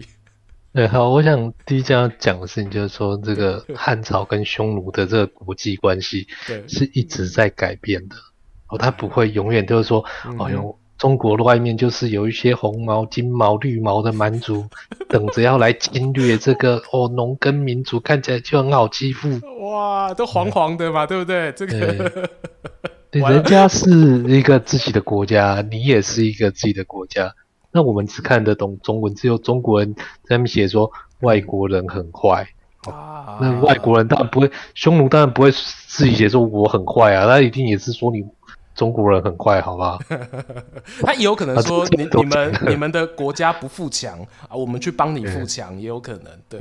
[0.72, 8.14] 对，好，我想第一件要讲的事情就是说，这个汉朝跟匈奴的这个国际关系，对，是一直在改变的。
[8.68, 10.04] 哦，他不会永远就是说，
[10.38, 14.66] 哦哟，中国的外面就是有一些红毛、金毛、绿毛的蛮族，
[15.08, 19.28] 等着要来侵略这个哦农耕民族，看起来就很好欺负。
[19.70, 21.52] 哇，都黄黄的嘛，对不对？
[21.52, 22.28] 这个，
[23.10, 23.88] 对，人家是
[24.28, 27.32] 一个自己的国家，你也是一个自己的国家。
[27.70, 32.46] 那我们只看得懂中文，只有中国人在那边写说外国人很坏。
[32.90, 38.24] 啊，那外国人当然不会，匈奴当然不会自己写说我很坏啊，他一定也是说你
[38.78, 39.98] 中国人很快，好吧？
[41.02, 46.26] 他也有可能说你你们你们的国家不富强啊，我们去帮你富强也有可能。
[46.48, 46.60] 对，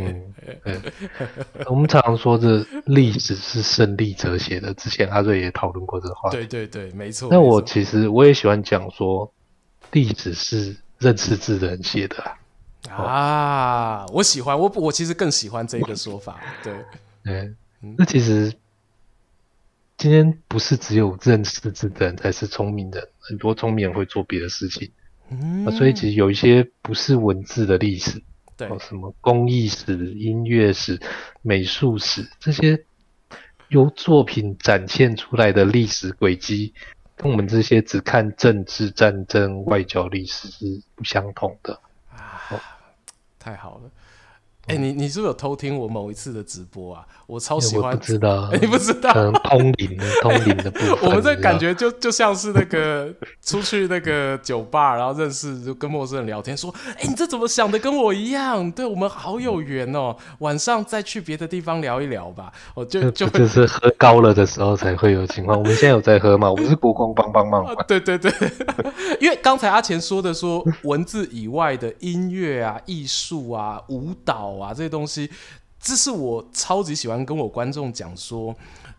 [0.65, 0.81] 嗯、
[1.69, 6.31] 我们常常说这历史是胜利者写的，之前阿瑞也讨论过这个话。
[6.31, 7.29] 对对对，没错。
[7.31, 9.31] 那我其实我也喜欢讲说
[9.91, 10.75] 历史是。
[10.99, 12.15] 认识字的人写的
[12.89, 16.73] 啊，啊，我喜欢我我其实更喜欢这个说法，对，
[17.25, 17.55] 嗯，
[17.95, 18.51] 那其实
[19.97, 24.91] 今天不是只有认识字的人才是聪明人，很多聪明人会做别的事情，
[25.29, 28.21] 嗯，啊，所以其实有一些不是文字的历史，
[28.55, 30.99] 对，什么工艺史、音乐史、
[31.41, 32.85] 美术史这些
[33.69, 36.73] 由作品展现出来的历史轨迹。
[37.15, 41.73] 跟我们这些只看政治、战争、外交历史是不相同的
[42.11, 42.61] 啊！
[43.39, 43.89] 太好了。
[44.67, 47.05] 哎、欸，你你是不是有偷听我某一次的直播啊？
[47.25, 50.97] 我超喜欢，不知道，欸、你不知道，可能通灵的通灵的部分。
[51.07, 53.09] 我们这感觉就就像是那个
[53.41, 58.69] 出去那个酒吧，然后认识就跟陌生人聊天，说：“哎、欸，你这怎么想的跟我一样？
[58.71, 62.51] 对我们好有缘哦。”晚上再去别的地方聊一聊吧。
[62.73, 65.57] 我就就就是喝高了的时候才会有情况。
[65.57, 66.51] 我们现在有在喝嘛？
[66.51, 67.73] 我们是国光帮帮忙。
[67.87, 68.29] 对对对，
[69.21, 74.56] 因为刚才阿钱说的说文字以外的音乐啊、艺术啊、舞蹈。
[74.57, 75.29] 哇，这些东西，
[75.79, 78.55] 这是我超级喜欢跟我观众讲说，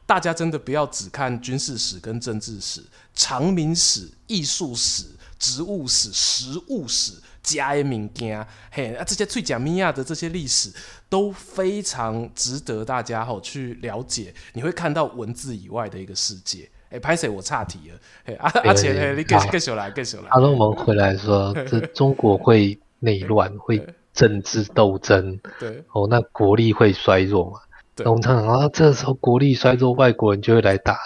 [0.07, 2.83] 大家真的不要只看军事史跟政治史，
[3.15, 5.05] 长民史、艺术史、
[5.39, 10.73] 植物史、食物史、家的物件，嘿，啊，这些最讲米亚的这些历史
[11.09, 14.33] 都非常值得大家吼去了解。
[14.55, 16.69] 你会看到文字以外的一个世界。
[16.91, 17.29] 哎，拍谁？
[17.29, 18.01] 我岔题了。
[18.25, 20.25] 嘿，阿阿钱，嘿，你继续继续来，继续来。
[20.31, 23.87] 阿龙，我们回来说，这中国会内乱会。
[24.19, 27.61] 政治斗争，对哦，那国力会衰弱嘛？
[27.95, 30.99] 对，那我们常常啊，这时候国力衰弱，外国人就会来打。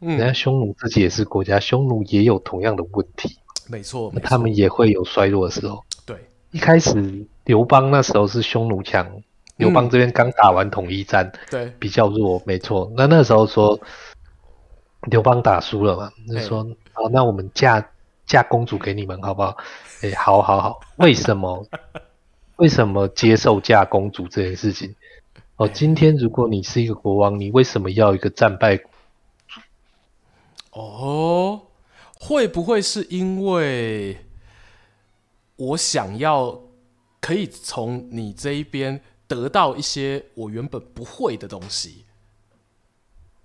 [0.00, 3.38] 嗯，人家匈奴自己也是国家，匈奴也有同样的问题。
[3.68, 5.80] 没错，那他们也会有衰弱的时候。
[6.04, 6.16] 对，
[6.50, 9.08] 一开始刘邦那时候是匈奴强，
[9.58, 12.90] 刘邦这边刚打完统一战，对，比较弱，没错。
[12.96, 13.78] 那那时候说
[15.02, 16.10] 刘邦打输了嘛？
[16.28, 17.88] 就说好，那我们嫁
[18.26, 19.56] 嫁公主给你们好不好？
[20.02, 21.64] 哎，好好好，为什么？
[22.56, 24.94] 为什么接受嫁公主这件事情？
[25.56, 28.78] 哦，今天如果你是一个国王，你为什么要一个战败？
[30.72, 31.62] 哦，
[32.18, 34.18] 会不会是因为
[35.56, 36.60] 我想要
[37.20, 42.04] 可以从你这一边得到一些我原本不会的东西？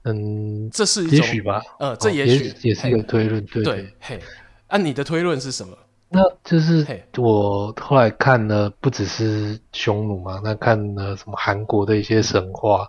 [0.04, 1.62] 嗯，这是一种也许吧。
[1.80, 3.94] 呃，这也许、哦、也，也是一个推论，对对。
[4.00, 4.20] 嘿，
[4.68, 5.78] 啊，你的推论是什么？
[6.14, 6.86] 那就是
[7.18, 12.86] 我后来看了，不只是匈奴嘛，那看了什么韩国的一些神话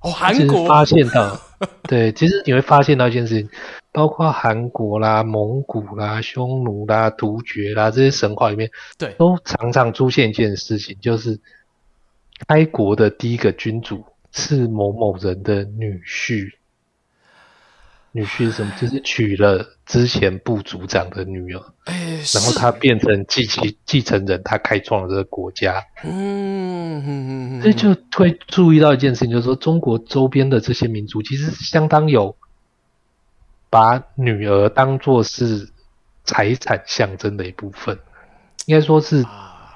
[0.00, 0.66] 哦，韩国？
[0.66, 1.40] 发现到，
[1.88, 3.48] 对，其实你会发现到一件事情，
[3.90, 11.40] 包括韩国啦、蒙古啦、匈奴啦、突厥啦这些神话里面，对，都常常出现一件事情，就是
[12.46, 16.52] 开国的第一个君主是某某人的女婿。
[18.12, 18.72] 女婿是什么？
[18.80, 25.82] 就是娶了之前部族长的女儿，欸、然后他变成继继继承人，他开创了这个国家。
[26.04, 32.34] 嗯，嗯，所以就会注意到一件事情，就是说中国周边的这些民族其实相当有
[33.70, 35.68] 把女儿当做是
[36.24, 37.98] 财产象征的一部分，
[38.66, 39.24] 应该说是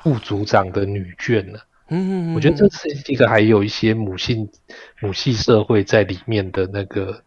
[0.03, 1.59] 部族长的女眷呢。
[1.89, 4.49] 嗯，我觉得这是一个还有一些母性
[5.01, 7.23] 母系社会在里面的那个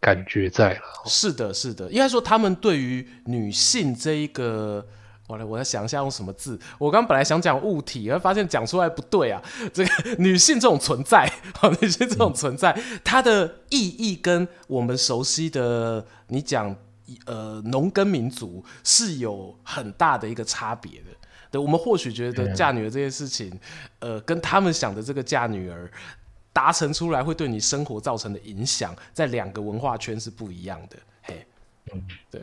[0.00, 0.82] 感觉在了。
[1.06, 4.86] 是的，是的，应该说他们对于女性这一个。
[5.28, 6.56] 我来，我在想一下用什么字。
[6.78, 9.42] 我刚本来想讲物体，而发现讲出来不对啊。
[9.74, 11.28] 这个女性这种存在，
[11.82, 12.72] 女性这种存在，
[13.02, 16.76] 它的意义跟我们熟悉的你讲
[17.24, 21.06] 呃农耕民族是有很大的一个差别的。
[21.50, 23.58] 对，我们或许觉得嫁女儿这件事情，
[23.98, 25.90] 呃，跟他们想的这个嫁女儿
[26.56, 30.96] 达成出来会对你生活造成的影响，在两个文化圈是不一样的。
[31.20, 31.46] 嘿，
[31.92, 32.40] 嗯，对。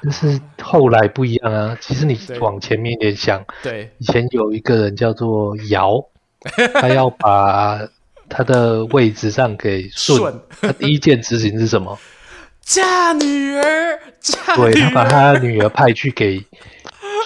[0.00, 1.76] 就是后来不一样啊！
[1.80, 5.94] 其实你往前面一点想，对，以前有一个人叫做尧，
[6.74, 7.80] 他要把
[8.28, 11.98] 他的位置上给舜，他第一件事情是什么？
[12.62, 14.72] 嫁女儿，嫁女儿。
[14.72, 16.38] 对，他把他的女儿派去给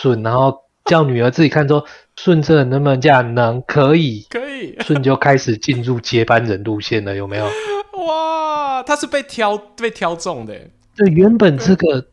[0.00, 1.84] 舜，然后叫女儿自己看说，
[2.24, 3.34] 舜这能不能这样？
[3.34, 4.76] 能，可以，可以。
[4.80, 7.46] 顺就开始进入接班人路线了，有没有？
[8.06, 10.54] 哇，他是被挑被挑中的。
[10.96, 12.06] 对，原本这个。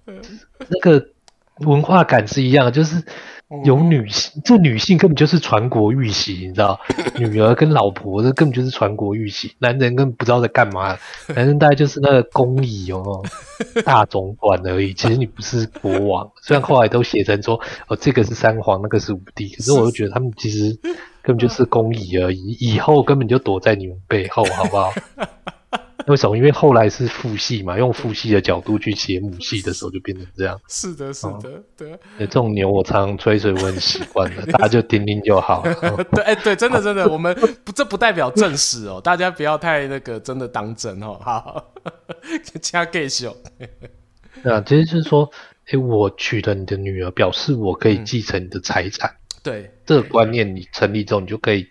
[0.68, 1.06] 那个
[1.60, 3.04] 文化感是一样的，就是
[3.64, 6.80] 有女性，这女性根本就是传国玉玺，你知道，
[7.16, 10.98] 女儿跟老婆这根本就是传国玉玺，男人根本不知道在干嘛，
[11.36, 13.24] 男人大概就是那个公仪哦，
[13.86, 14.94] 大总管而已。
[14.94, 20.76] 其实你不是国王，虽然后来都写成说哦，这个是三皇，那个是五帝，可是我就觉得他们其实
[21.22, 24.92] 根本就是公仪而已，以后根本就躲在你们背后，好不好？
[26.08, 26.38] 为什么？
[26.38, 30.60] 因为后来是父系嘛，用父系的角度去写母系的时候，就变成这样。
[30.68, 32.00] 是的，是的，嗯、对。
[32.20, 35.64] 这种牛我常常吹水，我很习惯了，大家就听听就好。
[36.14, 37.34] 对，哎，对，真的，真的，我们
[37.64, 41.18] 不，这不代表正史哦，大家不要太那个，真的当真哦。
[41.22, 41.74] 好，
[42.62, 43.36] 加介秀。
[44.44, 45.28] 对啊，其实就是说，
[45.72, 49.10] 哎，我娶了你的女儿，表示我可以继承你的财产。
[49.10, 51.68] 嗯、对，这个观念你成立之后，你就可以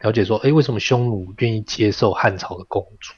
[0.00, 3.12] 了解说，哎，为什么匈奴愿意接受汉朝的公主？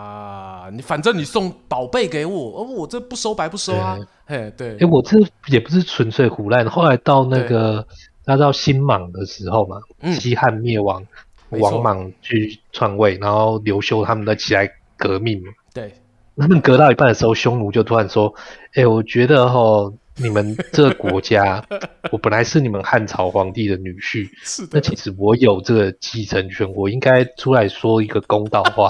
[0.00, 6.66] 啊，你反正你送宝贝给我，哦，我这不收白不收啊，嘿，对，哎，我这也不是纯粹胡乱。
[6.66, 7.86] 后来到那个，
[8.24, 11.04] 那到新莽的时候嘛，嗯、西汉灭亡，
[11.50, 15.92] 王莽去篡位，然后刘秀他们再起来革命嘛，对，
[16.38, 18.32] 他们革到一半的时候，匈奴就突然说，
[18.72, 21.62] 哎，我觉得齁，你们这个国家，
[22.10, 28.88] 我本来是你们汉朝皇帝的女婿，是，那其实我有这个继承权，我应该出来说一个公道话。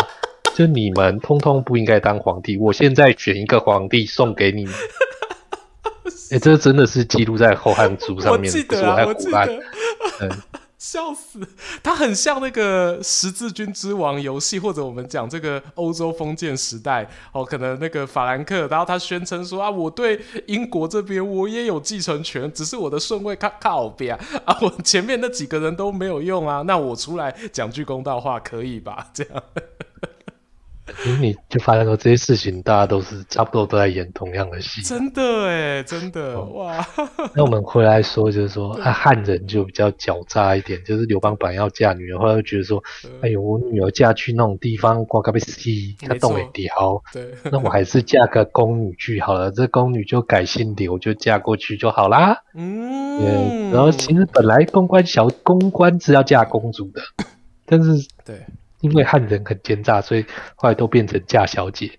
[0.61, 4.75] 就你们通通不应该当皇帝，我现在选一个皇帝送给你们。
[6.33, 9.63] 哎、 欸，这真的是记录在《后汉书》上面，我记得、啊，我记得。
[10.21, 10.31] 嗯，
[10.77, 11.41] 笑死，
[11.83, 29.09] 他很像那个十字军之王游戏，或者我们讲这个欧洲封建时代哦，可能那个法兰克，然后他宣称说啊，我对英国这边我也有继承权，只是我的顺位靠靠边啊，我前面那几个人都没有用啊，那我出来讲句公道话可以吧？
[29.15, 29.43] 这样。
[31.07, 34.82] 因为你就发现说这些事情，大家都是差不多都在演同样的戏。
[34.82, 36.86] 真的哎，真的、哦、哇！
[37.34, 42.82] 那我们回来说，就是说啊，汉人就比较狡诈一点，就是刘邦本来要嫁女儿，后来又觉得说，
[43.22, 47.03] 哎呦，我女儿嫁去那种地方，挂个被吸，他动也屌。
[47.12, 52.36] 对，那我还是嫁个宫女去好了，这宫女就改姓刘，就嫁过去就好啦。
[52.55, 57.01] 嗯，然后其实本来公关小公关是要嫁公主的，
[57.66, 57.93] 但是
[58.24, 58.36] 对。
[58.81, 60.24] 因为汉人很奸诈，所以
[60.57, 61.91] 后来都变成嫁小姐。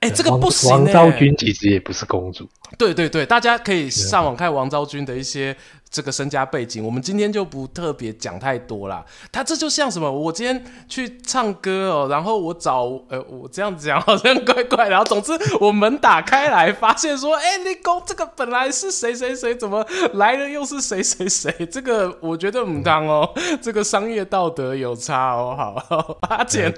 [0.00, 0.76] 哎、欸，这个不行、欸。
[0.76, 2.48] 王昭君其实也不是公主。
[2.78, 5.56] 对对对，大家可以上网看王昭君的一些
[5.90, 9.04] 这个身家背景，我们今天就不特别讲太多啦。
[9.32, 10.10] 他这就像什么？
[10.10, 21.50] 我今天去唱歌哦，然后我找呃，我这样子讲好像怪怪，然后总之我门打开来，发现说，哎、欸，你公这个本来是谁谁谁，怎么来了又是谁谁谁？
[21.70, 23.28] 这个我觉得唔当哦，
[23.62, 25.54] 这个商业道德有差哦。
[25.56, 26.72] 好，阿简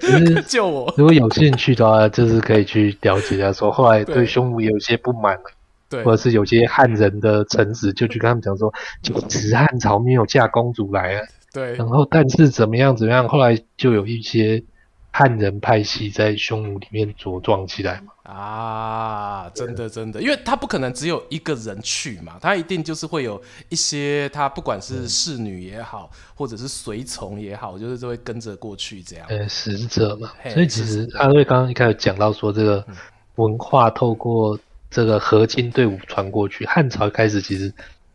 [0.47, 0.93] 救我。
[0.97, 5.39] 如果有兴趣的话，就是可以去了解一下，说后来对匈奴有一些不满。
[5.91, 8.73] 对，或者是有些汉人的臣子就去跟他们讲说，
[9.03, 11.27] 就只汉朝没有嫁公主来了。
[11.53, 14.63] 对，然后但是怎么样怎么样，后来就有一些
[15.11, 18.13] 汉人派系在匈奴里面茁壮起来嘛。
[18.23, 29.27] 啊，真的真的，因为他不可能只有一个人去嘛，他一定就是会有一些他不管是侍女也好，嗯、或者是随从也好，就是就会跟着过去这样。
[29.29, 32.87] 呃，使者嘛，所以其实阿瑞刚刚一开始讲到说这个
[33.35, 34.57] 文化透过。
[34.91, 37.73] 这个合金队伍传过去，汉朝一开始其实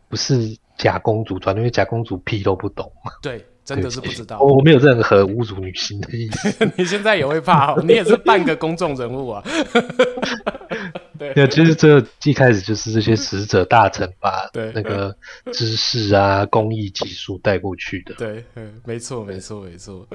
[0.08, 2.90] 不是假公主传，因为假公主屁都不懂。
[3.22, 4.38] 对真的是不知道。
[4.40, 6.70] 我我没有任何侮辱女性的意思。
[6.78, 7.74] 你现在也会怕？
[7.82, 9.42] 你也是半个公众人物啊。
[11.18, 14.30] 对，其实这一开始就是这些使者大臣把
[14.74, 15.16] 那个
[15.52, 18.14] 知识啊、工艺技术带过去的。
[18.14, 20.06] 对，嗯，没错，没错，没错。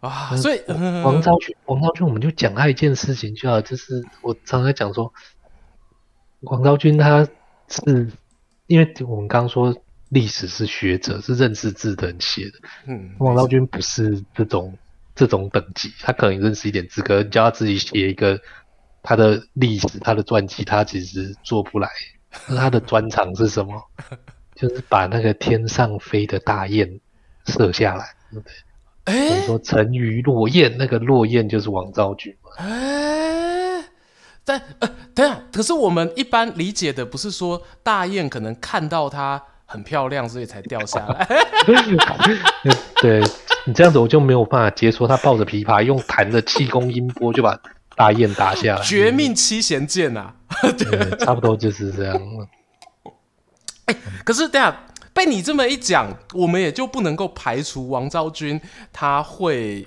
[0.00, 0.60] 啊，所以
[1.02, 5.10] 王昭君，王昭君，我们就讲他一件事情就好，就是我常常在讲说，
[6.46, 7.28] 王昭君他
[7.68, 8.10] 是
[8.66, 9.74] 因为我们刚刚说。
[10.10, 12.52] 历史是学者，是认识字的人写的。
[12.86, 14.72] 嗯，王昭君不是这种
[15.16, 18.40] 这种等级，他可能认识一点字，可是叫他自己写一个
[19.02, 21.88] 他的历史、他的传记，他其实做不来。
[22.46, 23.82] 那他的专长是什么？
[24.54, 27.00] 就是把那个天上飞的大雁
[27.46, 28.52] 射下来，对不对？
[29.06, 32.50] 哎、欸，说沉鱼落雁，那个落雁就是王昭君嘛。
[32.58, 33.45] 哎、欸，
[34.46, 39.42] 但呃，等下，可是我们一般理解的不是说大雁可能看到它。
[39.68, 41.26] 很漂亮，所以才掉下来。
[43.02, 43.20] 对，
[43.64, 45.08] 你这样子，我就没有办法接受。
[45.08, 47.58] 他抱着琵琶，用弹的气功音波，就把
[47.96, 48.82] 大雁打下来。
[48.84, 50.32] 绝命七弦剑呐，
[50.78, 52.16] 对，差不多就是这样。
[53.86, 58.60] 欸、可是等下被你这么一讲，我们也就不能够排除王昭君
[58.92, 59.84] 他会。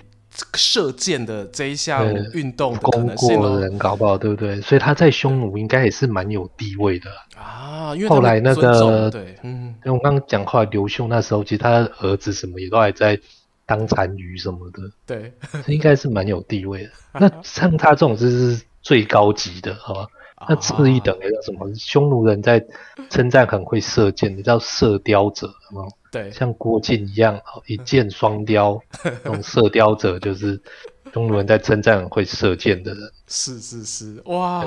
[0.56, 4.60] 射箭的这一项运动可能性，功过人搞不好，对不对？
[4.62, 7.96] 所以他在匈奴应该也是蛮有地位的啊。
[7.96, 13.20] 因为后来那个，对，嗯，因为我刚刚讲话，刘秀那时候其实他的儿子什么也都还在
[13.66, 15.34] 当单于什么的，对，
[15.68, 16.90] 应该是蛮有地位的。
[17.20, 20.08] 那像他这种就是最高级的，好吧？
[20.48, 21.70] 那次一等的叫什么？
[21.76, 22.64] 匈奴人在
[23.10, 25.88] 称赞很会射箭的，叫射雕者，好吗？
[26.12, 30.62] 对，像郭靖一样， 一箭双雕，那种射雕者就是
[31.14, 33.12] 匈奴人在称赞会射箭的人。
[33.28, 34.64] 是是是，哇！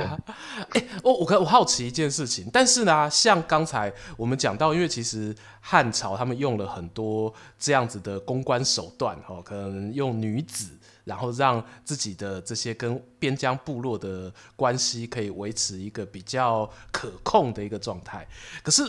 [0.70, 10.78] 哎、欸，我我我好奇一件事情，但是呢，像刚才我们讲到，因为其实汉朝他们用了很多这样子的公关手段，哦，可能用女子。
[11.04, 18.26] 然后让自己的这些跟边疆部落的关系可以维持一个比较可控的一个状态。
[18.62, 18.82] 可是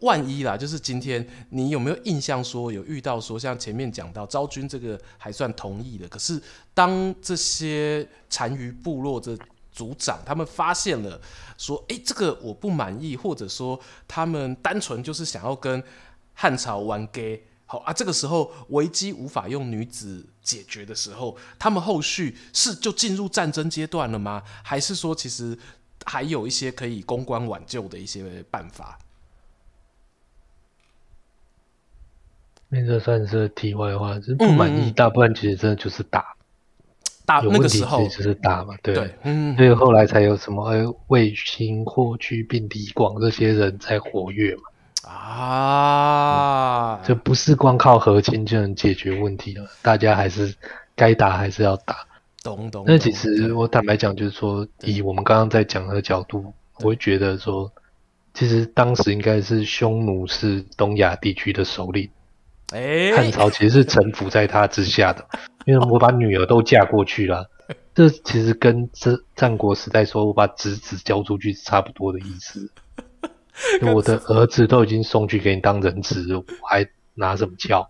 [0.00, 6.40] 万一啦，就是今天你有没有印象说有遇到说像前面讲到昭君这个还算同意的，可是
[6.74, 9.38] 当这些单于部落的
[9.70, 11.20] 族长他们发现了
[11.56, 15.82] 说，哎，这个我不满意，或者说他们单纯就是想要跟
[16.34, 17.44] 汉朝玩 gay。
[17.70, 24.42] 好啊，这个时候危机无法用女子解决的时候，他们后续是就进入战争阶段了吗？
[24.64, 25.56] 还是说其实
[26.04, 28.98] 还有一些可以公关挽救的一些办法？
[32.70, 36.34] 那这算是题外话，就是不满意，大部分其实真的就是打，
[37.24, 44.62] 打有问题其实就是打嘛，对，对，嗯，所以后来才有什么卫星、霍去病、李广这些人才活跃嘛。
[45.08, 50.54] 啊，这不是光靠和亲就能解决问题了，大家还是
[50.94, 52.06] 该打还是要打。
[52.42, 52.84] 懂懂。
[52.86, 57.70] 那其实我坦白讲，就是说，以我们刚刚在讲的角度，我会觉得说，
[58.34, 62.08] 其实当时应该是匈奴是东亚地区的首领，
[62.72, 65.26] 哎，汉朝其实是臣服在他之下的，
[65.66, 67.48] 因为我把女儿都嫁过去了，
[67.94, 72.70] 这其实跟这战国时代说我把侄子交出去是差不多的意思。
[73.94, 77.86] 我的儿子都已经送去给你当人质，我还拿什么教？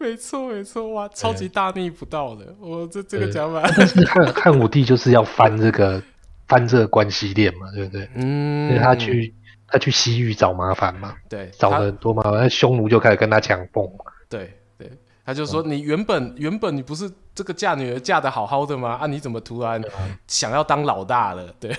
[0.00, 2.54] 没错，没错，哇，超级大逆不道的！
[2.58, 6.02] 我这这个讲法，但是汉汉武帝就是要翻这个
[6.48, 8.08] 翻这个关系链嘛，对不对？
[8.14, 9.32] 嗯，因为他去
[9.68, 13.88] 他去西域找麻烦嘛，对，找了很多麻烦，那匈奴就开始跟他抢凤。
[14.28, 14.90] 对对，
[15.24, 18.98] 他就说、嗯、你原本原本你不是这个嫁女儿嫁的好好的吗？
[19.00, 19.80] 啊，你怎么突然
[20.26, 21.54] 想要当老大了？
[21.60, 21.70] 对。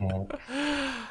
[0.00, 0.28] 嗯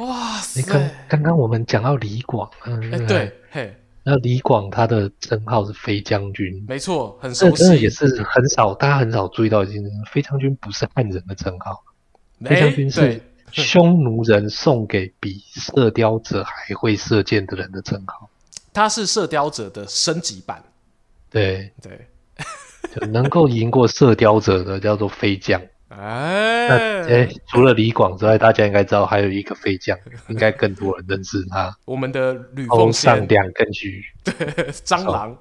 [0.00, 0.60] 哇塞！
[0.60, 11.82] 你看，刚刚我们讲到李广，嗯，欸、对，嘿，那李广他的称号是飞将军，没错，很熟悉，也是很少，大家很少注意到一件事，飞将军不是汉人的称号，
[12.42, 13.20] 飞将军是
[13.52, 18.30] 匈奴人送给比射雕者还会射箭的人的称号，
[18.72, 20.62] 他是射雕者的升级版，
[21.28, 21.70] 对。
[21.82, 22.06] 对，
[22.94, 25.60] 就能够赢过射雕者的叫做飞将。
[25.90, 31.76] 哎，哎、欸，除了李广之外，大家应该知道还有一个飞将，应该更多人认识他。
[31.84, 34.32] 我们的吕奉先，上两根须，对，
[34.72, 35.36] 蟑螂。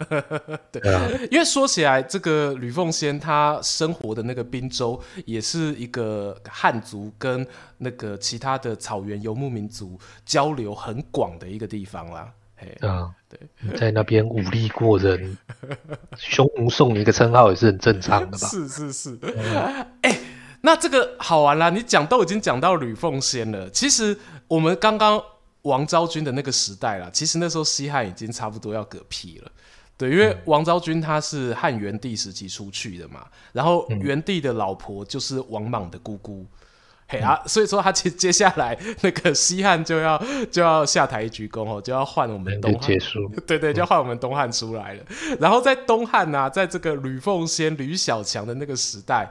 [0.71, 7.45] 对，啊、因为说起来，这个吕奉先他生活的那个滨州，也是一个汉族跟
[7.77, 12.27] 那个其他的草原游牧民族交流很广的一个地方啦。
[12.55, 15.37] 嘿，啊，对，在那边武力过人，
[16.17, 18.47] 匈奴送你一个称号也是很正常的吧？
[18.49, 20.11] 是是是，哎、嗯。
[20.11, 20.19] 欸
[20.61, 21.69] 那这个好玩啦！
[21.69, 23.69] 你讲都已经讲到吕奉先了。
[23.69, 25.21] 其实我们刚刚
[25.61, 29.51] 王昭君的那个时代啦，其实那时候西汉已经差不多要嗝屁了。
[29.97, 36.45] 对，因为王昭君她是汉元帝时期出去的嘛，然后元帝的老婆就是王莽的姑姑。
[37.11, 40.15] 嘿啊，所以说他接接下来那个西汉就要
[40.51, 45.03] 就要下台一鞠躬哦，就要换我们东汉结束， 对对，就要换我们东汉出来了。
[45.39, 49.27] 然后在东汉呢、啊，在这个吕奉先、吕小强的那个时代，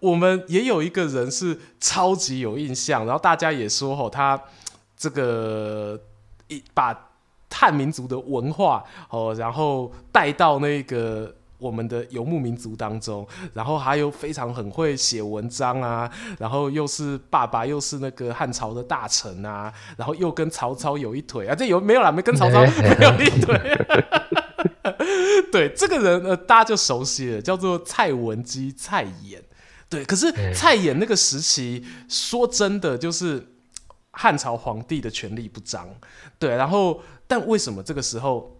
[0.00, 4.38] 我们也有一个人是超级有印象，然后大家也说哦，他
[4.94, 5.98] 这个
[6.48, 7.08] 一把
[7.50, 11.34] 汉民族的文化哦，然后带到那个。
[11.64, 22.12] 我们的游牧民族当中，然后还有非常很会写文章啊，然后又是爸爸，又是那个汉朝的大臣啊，然后又跟曹操有一腿啊，这有没有啦？
[22.12, 23.58] 没跟曹操没有一腿。
[25.50, 29.38] 对，这个人呃，大家就熟悉了，叫做蔡文姬，蔡琰。
[29.88, 33.42] 对，可是蔡琰那个时期，说真的，就是
[34.10, 35.88] 汉朝皇帝的权力不彰。
[36.38, 38.58] 对，然后但为什么这个时候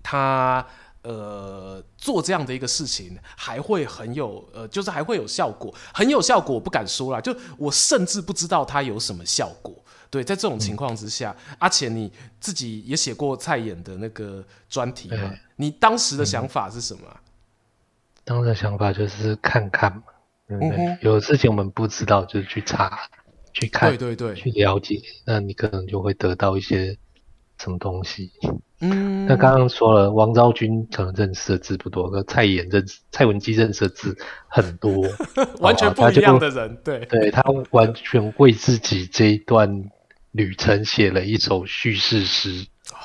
[0.00, 0.64] 他？
[1.06, 9.72] 呃，做这样的一个事情还会很有呃，就是还会有效果，很有效果，我不敢说啦，就我甚至不知道它有什么效果。
[10.10, 15.16] 对，在这种情况之下，嗯、阿钱你自己也写过蔡演的那个专题嘛？
[15.16, 17.02] 欸、你当时的想法是什么？
[18.24, 20.02] 当时的想法就是看看嘛，
[20.48, 20.70] 对不对？
[20.70, 22.98] 嗯、哼有事情我们不知道，就是去查、
[23.52, 26.98] 去看，对对对，去了解，那你可能就会得到一些
[27.58, 28.32] 什么东西。
[28.80, 34.14] 嗯，那刚刚说了，王昭君可能认识的字不多，可蔡琰认识蔡文姬认识的字
[34.48, 35.02] 很多，
[35.60, 39.90] 完全不一样的人，对，对他完全为自己这一段
[40.32, 42.66] 旅程写了一首叙事诗。
[42.92, 42.98] 哇，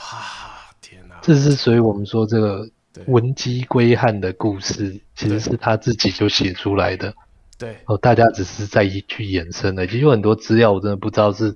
[0.82, 1.16] 天哪！
[1.22, 2.68] 这是所以我们说这个
[3.06, 7.14] 文姬归汉的故事，其实是他自己就写出来的。
[7.58, 9.88] 对，哦，大家只是在一去延伸的。
[9.88, 11.56] 其实有很多资料我真的不知道是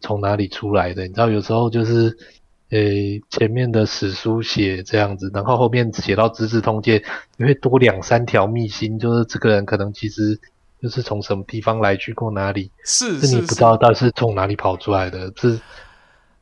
[0.00, 1.02] 从哪里出来的。
[1.02, 2.18] 你知道，有时候就是。
[2.72, 6.98] 诶、欸，前面的史书写这样子，然后后面写到《资治通鉴》，
[7.36, 10.40] 你会多两三条秘辛，就是这个人可能其实
[10.80, 15.60] 就是从什么地方来，去过哪里，是，是，是你不知道到底是从哪里跑出来的，是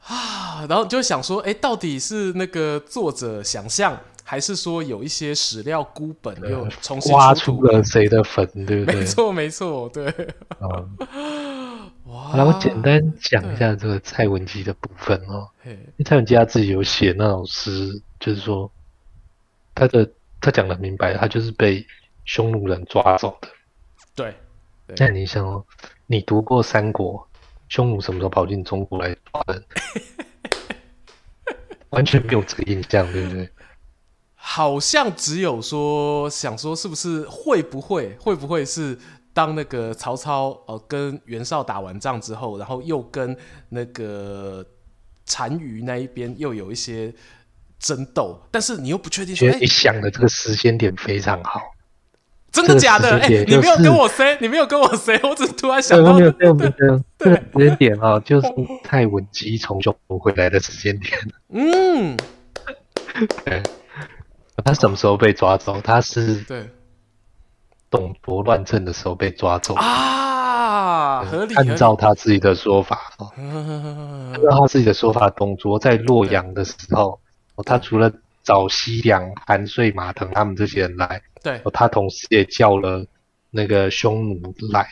[0.07, 9.01] 啊，然后就想说，诶、欸，到底是那个作者想象，还是说有一些史料孤本又重新挖出了谁的坟，对不对？
[9.01, 10.15] 没错，没错，对。
[10.61, 11.60] 嗯
[12.11, 15.49] 哇然后简单讲一下这个蔡文姬的部分哦。
[15.65, 18.71] 因为蔡文姬他自己有写那首诗，就是说
[19.75, 21.87] 他的他讲的明白，他就是被
[22.25, 23.49] 匈奴人抓走的。
[24.15, 24.35] 对。
[24.97, 25.65] 那你想哦，
[26.07, 27.29] 你读过三国，
[27.69, 29.65] 匈奴什么时候跑进中国来抓人？
[31.91, 33.49] 完全没有这个印象，对不对？
[34.35, 38.99] 好像只有说想说是不是会不会会不会是。
[39.33, 43.37] 当那个曹操呃跟袁绍打完仗之后，然后又跟
[43.69, 44.65] 那个
[45.25, 47.15] 单于那一边又有一些
[47.79, 49.47] 争斗，但是你又不确定说。
[49.47, 51.61] 觉得你想的这个时间点非常好，
[52.51, 53.19] 真的假的？
[53.21, 56.13] 哎、你没有跟我 say，你没有跟我 say，我只是突然想到。
[56.19, 58.49] 没有没有没有没有，这个时间点啊，就是
[58.85, 61.13] 蔡文姬从匈奴回来的时间点。
[61.51, 62.17] 嗯，
[63.45, 63.63] 对，
[64.65, 65.81] 他什么时候被抓走？
[65.81, 66.69] 他是对。
[67.91, 69.75] 董卓乱政的时候被抓走。
[69.75, 71.55] 啊，合理。
[71.57, 77.21] 按照他自己的说法，按照他自己的说法，董卓在洛阳的时候，
[77.67, 78.11] 他除了
[78.43, 83.05] 找西凉、韩遂、马腾他们这些人来，对，他同时也叫了
[83.51, 84.89] 那个匈奴来。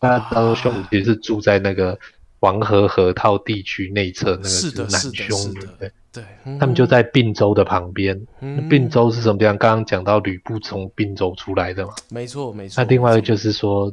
[0.00, 1.98] 那他说匈奴其实是住在那个
[2.44, 5.60] 黄河河套地区内侧，那个是南匈奴。
[5.78, 5.90] 对。
[6.12, 6.22] 对，
[6.60, 8.16] 他们就在并州的旁边。
[8.38, 9.58] 并、嗯、州是什么地方？
[9.58, 11.92] 刚刚讲到吕布从并州出来的嘛？
[12.08, 12.80] 没错，没错。
[12.80, 13.92] 那另外一个就是说，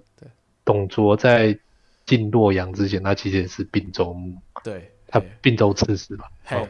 [0.64, 1.58] 董卓在
[2.06, 4.36] 进洛阳之前，他其实也是并州牧。
[4.64, 6.26] 对，他并州刺史吧。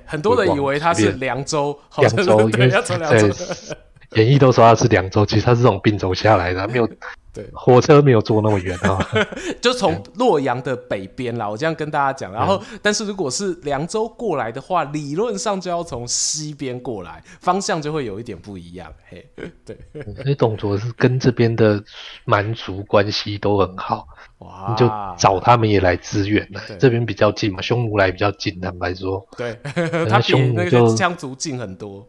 [0.06, 3.30] 很多人以为他是凉州，凉州， 因为在
[4.16, 6.90] 演义都说他是凉州，其实他是从并州下来的，没有。
[7.34, 9.00] 对，火车没有坐那么远啊，
[9.62, 11.50] 就从洛阳的北边啦。
[11.50, 18.94] 我这样跟大家讲，然后，但是如果是凉州过来的话，理论上就要从西边过来，方向就会有一点不一样。
[19.08, 19.26] 嘿，
[19.66, 19.78] 对，
[20.22, 21.82] 所以董卓是跟这边的
[22.26, 24.06] 蛮族关系都很好，
[24.40, 24.86] 哇，你就
[25.18, 26.60] 找他们也来支援了。
[26.78, 29.58] 这边比较近嘛，匈奴来比较近，坦白说，对，
[30.10, 32.06] 他匈奴就羌族近很多。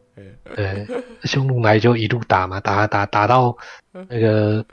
[0.57, 0.85] 对，
[1.23, 3.57] 匈奴来就一路打嘛，打打打到
[4.09, 4.65] 那个。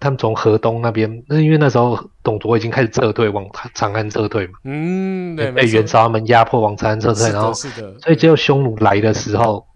[0.00, 3.44] 他们从河东那边，那因为那时候董卓已经开始撤退，往
[3.74, 4.52] 长安撤退嘛。
[4.64, 9.66] 嗯，对，被袁绍他们压迫往长安撤退，然后是的，所以只有匈奴来的时候，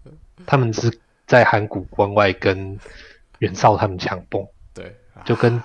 [0.45, 0.91] 他们是
[1.27, 2.79] 在函谷关外跟
[3.39, 4.95] 袁绍他们抢蹦，对，
[5.25, 5.61] 就跟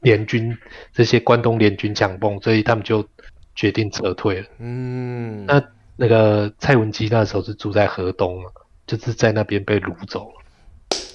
[0.00, 0.56] 联军
[0.92, 3.06] 这些关东联军抢蹦，所以他们就
[3.54, 4.46] 决定撤退了。
[4.58, 5.62] 嗯，那
[5.96, 8.50] 那个蔡文姬那时候是住在河东嘛，
[8.86, 10.42] 就是在那边被掳走了。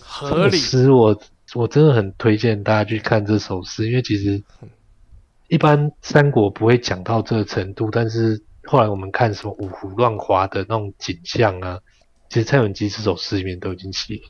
[0.01, 0.57] 合理。
[0.57, 1.19] 诗我
[1.53, 4.43] 我真的很推荐大家去看这首诗，因为其实
[5.47, 11.79] 一般三国不会讲到这个程度，但是后来我们看什么五胡乱华的那种景象啊，
[12.29, 14.21] 其实蔡文姬这首诗里面都已经写了。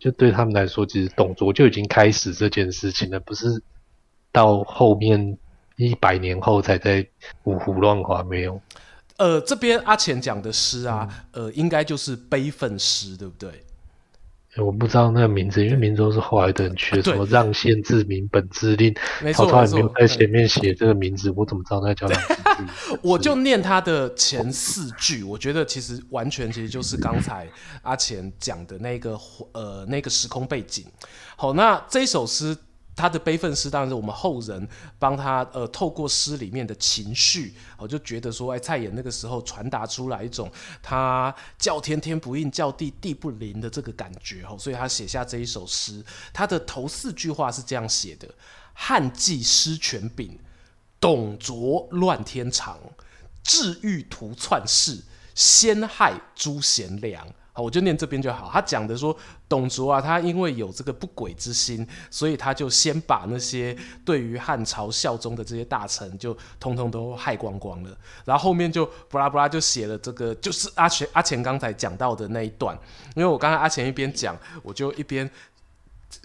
[0.00, 3.62] 就对他们来说，其实董卓就已经开始这件事情了，不是
[4.30, 5.38] 到后面
[5.76, 7.06] 一百年后才在
[7.44, 8.60] 五胡乱华没有。
[9.16, 13.50] 呃，这边阿钱讲的诗啊，呃，应该就是悲愤诗，对不对？
[14.58, 18.94] 我不知道那个名字，因为名字都是后来的人取的，什么让县自明本自令，
[19.34, 22.98] 曹操也没有在前面写这个名字，我怎么知道那叫让县自明？
[23.02, 27.48] 我就念他的前四句，我觉得其实完全其实就是刚才
[27.82, 29.18] 阿钱讲的那个
[29.52, 30.84] 呃那个时空背景。
[31.36, 32.56] 好，那这首诗。
[32.98, 34.68] 他的悲愤诗，当然是我们后人
[34.98, 40.50] 帮他呃，透过诗里面的情绪，我就觉得说，哎，蔡琰那个时候传达出来一种
[40.82, 46.04] 他叫天天不应，叫地地不灵的这个感觉，所以他写下这一首诗。
[46.32, 48.28] 他的头四句话是这样写的：
[48.74, 50.36] 汉季失权柄，
[50.98, 52.80] 董卓乱天长，
[53.44, 55.04] 智欲图篡世，
[55.36, 57.24] 先害诸贤良。
[57.62, 58.50] 我就念这边就好。
[58.52, 59.16] 他讲的说，
[59.48, 67.90] 董卓啊，他因为有这个不轨之心，所以他就先把那些对于汉朝效忠的这些大臣，就通通都害光光了。
[68.24, 72.78] 然后后面就布拉布拉就写了这个，就是阿钱阿钱刚才讲到的那一段。
[73.14, 75.28] 因为我刚才阿钱一边讲，我就一边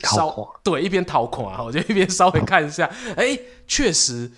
[0.03, 4.31] 稍对一边讨款啊，我就一边稍微看一下，哎、欸，确实。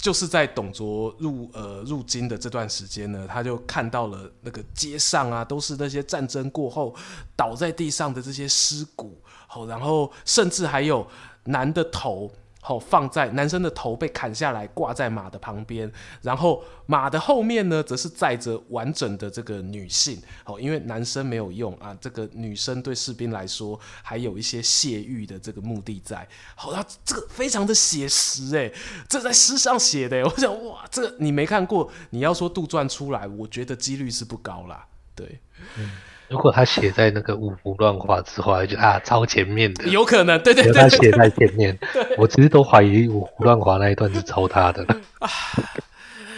[0.00, 6.94] 就是在董卓入呃入京的这段时间呢，他就看到了那个街上啊，都是那些战争过后
[7.36, 11.06] 倒在地上的这些尸骨，好，然后甚至还有
[11.44, 12.30] 男的头。
[12.62, 15.90] 好，放在男生的头被砍下来，挂在马的旁边，
[16.20, 20.20] 然后马的后面呢，则是载着完整的这个女性。
[20.44, 26.28] 好，因为男生没有用啊，这个女生对士兵来说还有一些泄欲的这个目的在。
[26.54, 28.72] 好，那这个非常的写实诶，
[29.08, 30.22] 这在诗上写的。
[30.22, 34.86] 我想哇，这你没看过，你要说杜撰出来，我觉得几率是不高啦。
[35.14, 35.40] 对。
[35.78, 35.90] 嗯
[36.30, 41.76] 如果他写在那个五胡乱华之后，就啊超前面的，有可能，对对对，他写在前面，
[42.16, 44.82] 我其实都怀疑五胡乱华那一段是抄他的。
[45.18, 45.28] 啊，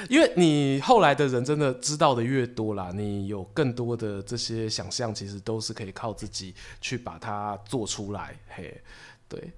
[0.09, 8.81] 因为你后来的人真的知道的越多啦，你有更多的这些想象，其实都是可以靠自己去把它做出来，嘿，
[9.29, 9.53] 对。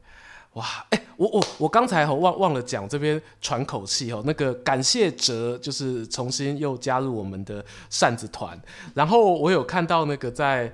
[0.55, 8.57] 哇，哎、我我我刚才忘忘了讲这边喘口气哦，那个感谢哲就是重新又加入我们的扇子团，
[8.95, 10.73] 然后我有看到那个在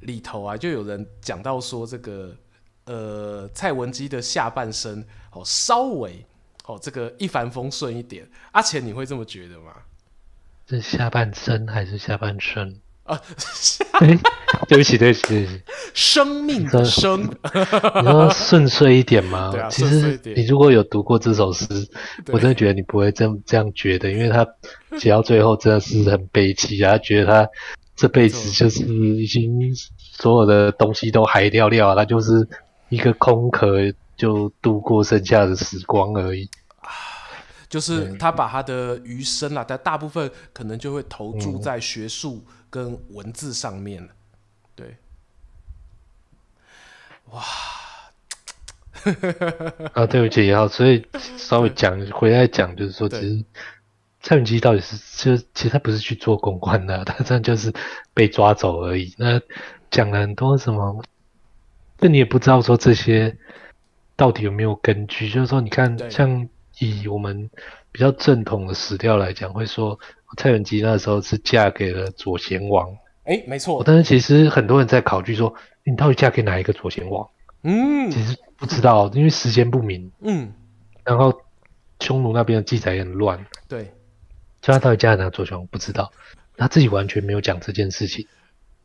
[0.00, 2.36] 里头啊，就有人讲到说这个
[2.84, 5.02] 呃蔡文姬的下半生
[5.32, 6.22] 哦稍微
[6.66, 9.72] 哦这个一帆风顺一点，阿钱你会这么觉得吗？
[10.68, 12.81] 是下半生还是下半生？
[13.04, 13.20] 啊，
[14.00, 14.18] 欸、
[14.68, 15.60] 对不起，对不起，对不起，
[15.92, 19.52] 生命的生，你说顺遂一点吗？
[19.58, 21.66] 啊、其实你如果有读过这首诗，
[22.32, 24.46] 我真的觉得你不会这这样觉得，因为他
[24.98, 27.48] 写到最后真的是很悲戚啊，他觉得他
[27.96, 29.52] 这辈子就是已经
[29.98, 32.48] 所有的东西都海掉掉，他就是
[32.88, 36.48] 一个空壳，就度过剩下的时光而已。
[37.72, 44.10] 就是他把他的余生啊，但大部分可能就会投注在学术跟文字上面了。
[44.74, 44.94] 对，
[47.30, 47.42] 哇，
[49.94, 51.02] 啊，对不起，然后所以
[51.38, 53.42] 稍微讲回来讲，就是说，其实
[54.20, 57.72] 蔡文姬到底是就其实他不是去做公关的， 他这样就是
[58.12, 59.14] 被抓走而已。
[59.16, 59.40] 那
[59.90, 61.02] 讲了很多什么，
[62.00, 63.34] 那你也不知道说这些
[64.14, 65.30] 到底有没有根据。
[65.30, 66.46] 就是说，你看像。
[66.78, 67.48] 以我们
[67.90, 69.98] 比较正统的史料来讲，会说
[70.36, 72.88] 蔡文姬那时候是嫁给了左贤王。
[73.24, 73.82] 哎、欸，没错。
[73.84, 75.54] 但是其实很多人在考据说，
[75.84, 77.28] 你到底嫁给哪一个左贤王？
[77.62, 80.10] 嗯，其实不知道，因为时间不明。
[80.22, 80.52] 嗯。
[81.04, 81.32] 然后
[82.00, 83.44] 匈奴那边的记载也很乱。
[83.68, 83.92] 对。
[84.60, 86.10] 所以他到底嫁给哪个左贤王不知道，
[86.56, 88.26] 他自己完全没有讲这件事情。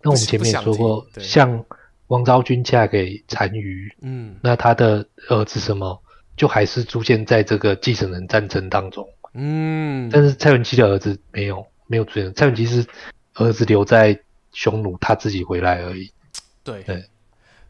[0.03, 1.65] 那我们前面也说过，像
[2.07, 6.01] 王昭君嫁给单于，嗯，那他的儿子什么？
[6.37, 12.85] 就还是出现在这个继承人战争当中，嗯，但是蔡文姬的儿子没有没有出现，蔡文姬是
[13.33, 14.17] 儿子留在
[14.53, 16.11] 匈奴，他自己回来而已。
[16.63, 17.03] 对对，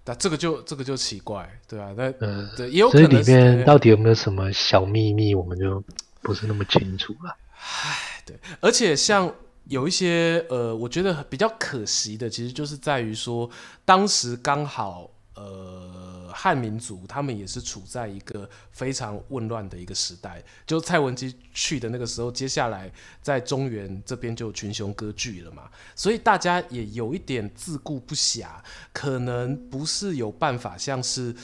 [0.03, 5.81] 那这个就这个就奇怪，对啊，那嗯，对，也有可能里面到底有没有什么小秘密，我们就
[6.21, 7.35] 不是那么清楚了。
[7.55, 9.33] 唉，对，而且像
[9.69, 13.49] 有一些呃，我觉得比较可惜的，其实就是在于说
[13.85, 15.09] 当时刚好。
[15.39, 15.96] 呃
[16.39, 20.43] 汉民族，他们也是处在一个非常混乱的一个时代。
[20.67, 22.91] 就蔡文姬去的那个时候，接下来
[23.23, 28.47] 在中原这边就群雄割据了嘛，所以大家也有一点自顾不暇，
[28.93, 31.35] 可能不是有办法像是。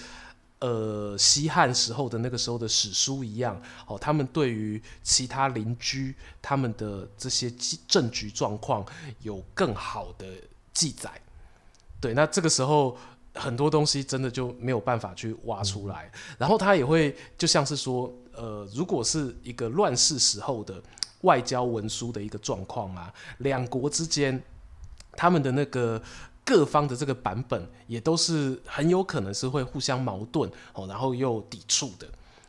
[0.60, 7.52] 呃，西汉时候的那个时候的史书一样，哦，他们对于其他邻居他们的这些
[7.86, 8.86] 政局状况
[9.20, 10.26] 有更好的
[10.74, 11.12] 记载。
[12.00, 12.98] 对，那这个时候
[13.36, 16.12] 很多东西真的就没有办法去挖出来。
[16.38, 20.82] 然后他也会就像是说，呃，如果是一个乱世时候的
[21.22, 24.42] 外交文书的一个状况啊，两国之间
[25.14, 26.02] 他们的那个。
[26.46, 32.06] 各方的这个版本也都是很有可能是会互相矛盾哦，然后又抵触的。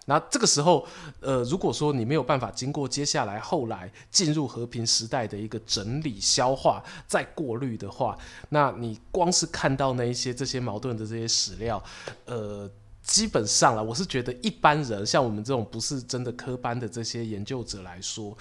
[0.06, 0.86] 那这个时候，
[1.20, 8.18] 呃，如果说你没有办法经过接下来后来进入和平时代的一个整理、消化、再过滤的话，
[8.50, 11.82] 那你光是看到那一些这些矛盾的这些史料，
[12.26, 12.70] 呃，
[13.02, 18.36] 基本上了，我是觉得一般人像我们这种不是真的科班的这些研究者来说，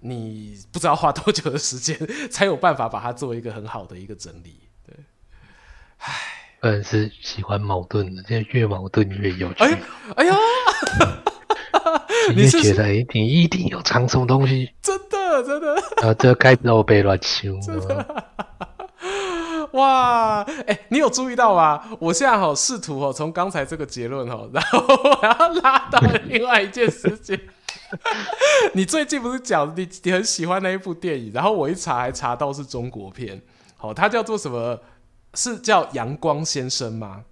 [0.00, 1.98] 你不知道花多久的时间
[2.30, 4.60] 才有办法把它做一个很好的一个整理。
[4.86, 4.94] 对
[5.98, 9.64] 唉，个人是喜欢矛盾的，现在越矛盾越有趣。
[9.64, 9.78] 哎呀，
[10.16, 10.36] 哎呀，
[12.34, 14.70] 你是觉得哎，你一定有藏什么东西？
[14.82, 15.74] 真的，真的。
[16.02, 17.54] 啊，这该不要被乱修。
[19.72, 21.80] 哇，哎、欸，你有注意到吗？
[22.00, 27.38] 我现在好试图哦，从刚才这个结论哦，然后我要拉到另外一件事情。
[28.74, 31.30] 你最近不是讲你你很喜欢那一部电影？
[31.32, 33.40] 然后我一查还查到是中国片，
[33.76, 34.78] 好，它叫做什么？
[35.38, 37.22] 是叫《阳光先生》吗？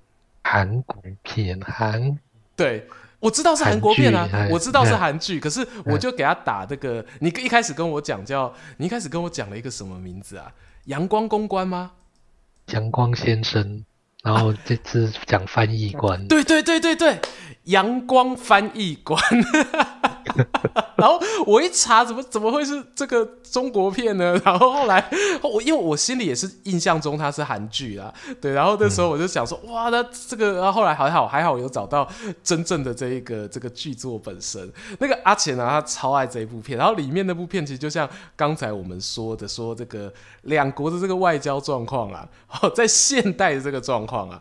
[0.44, 2.16] 韩国片，韩
[2.54, 2.86] 对，
[3.18, 7.04] 我知道是韩国片啊，我知道是韩剧，可是我就给他打这个。
[7.18, 10.52] 你一开始跟我讲叫，你一开始跟我讲了一个什么名字啊？
[10.84, 11.90] 阳光公关吗？
[12.66, 13.84] 阳光先生，
[14.22, 17.20] 然后这次讲翻译官，啊，对对对对对，
[17.66, 19.20] 阳光翻译官。
[20.96, 24.38] 然后我一查，怎么怎么会是这个中国片呢？
[24.44, 25.02] 然后后来
[25.42, 28.52] 我因为我心里也是印象中它是韩剧啊，对。
[28.52, 30.54] 然后那时候我就想说，哇，那这个……
[30.54, 32.06] 然后后来还好还好有找到
[32.42, 34.70] 真正的这一个这个剧作本身。
[34.98, 36.76] 那个阿浅呢，他超爱这一部片。
[36.76, 40.12] 然后里面那部片其实就像刚才我们说的，说这个
[40.42, 42.28] 两国的这个外交状况啊，
[42.74, 44.40] 在现代的这个状况啊，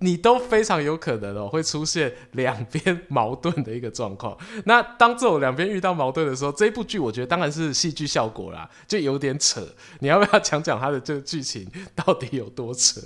[0.00, 4.36] 你都非常有可能哦会出现两边矛盾的一个状况。
[4.64, 9.60] 那当这种两边遇到矛盾的时候，这一部剧我觉得当然是戏剧效果啦，就有点扯。
[10.00, 13.00] 你要不要讲讲它的这个剧情到底有多扯？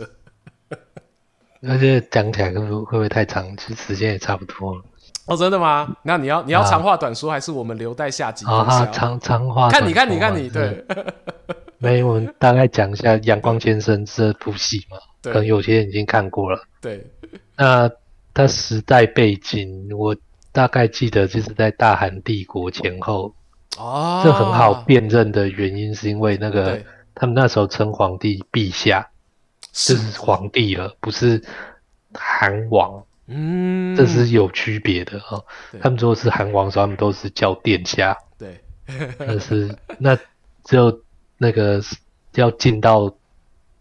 [1.66, 3.56] 而且讲起来会不会太长？
[3.56, 4.82] 其实时间也差不多了。
[5.26, 5.96] 哦，真的吗？
[6.02, 8.44] 那你要你要长话短说，还是我们留待下集？
[8.46, 9.68] 啊，长长话。
[9.70, 10.84] 看你看你看你对。
[11.78, 14.96] 没，我们大概讲一下《阳光先生》这部戏嘛。
[15.24, 15.32] 对。
[15.32, 16.62] 可能有些人已经看过了。
[16.80, 17.04] 对。
[17.58, 17.90] 那
[18.32, 20.16] 它时代背景我。
[20.54, 23.34] 大概记得就是在大韩帝国前后，
[23.76, 26.80] 哦，这很好辨认的原因是因为那个
[27.12, 29.04] 他们那时候称皇帝陛下，
[29.72, 31.42] 就是皇帝了，不是
[32.12, 35.44] 韩王，嗯，这是有区别的哦。
[35.80, 38.60] 他们说是韩王，所以他们都是叫殿下，对，
[39.18, 40.16] 但是那
[40.62, 41.02] 只有
[41.36, 41.82] 那个
[42.36, 43.12] 要进到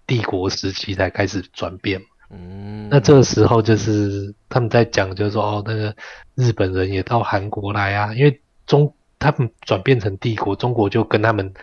[0.05, 2.01] 帝国时期才开始转变。
[2.29, 5.95] 嗯，那这个时候就是他们在讲，就是说哦，那个
[6.33, 11.53] 日本人也到韩国来啊，因为中他们转变成帝国，中国就跟他们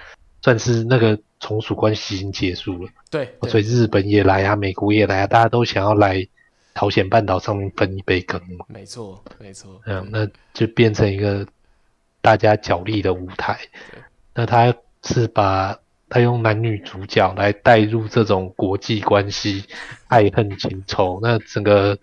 [0.43, 2.91] 算是那个从属关系已经结束了。
[3.11, 6.25] 对，所以日本也来啊，美国也来啊，大家都想要来
[6.77, 8.41] 朝鲜半岛上面分一杯羹。
[8.69, 9.81] 没错，没错。
[9.87, 11.45] 嗯，那就变成一个
[12.21, 13.59] 大家角力的舞台。
[14.35, 14.73] 那他
[15.03, 15.77] 是把。
[16.11, 19.65] 他用男女主角来带入这种国际关系、
[20.09, 21.97] 爱恨情仇，那整个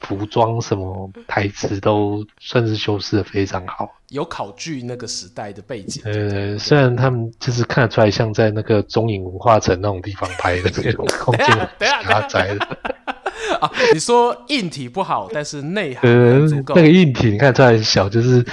[0.00, 6.02] 服装什么台词都算是修饰的非常好，有考据那个时代的背景。
[6.04, 11.46] 呃，虽然他们就是看得出来像在那个中影文化城那种地方拍的这种 空间
[11.78, 12.66] 狭窄的。
[13.60, 16.74] 啊，你说硬体不好，但是内涵足够。
[16.74, 18.44] 呃，那个硬体你看出来很小，就是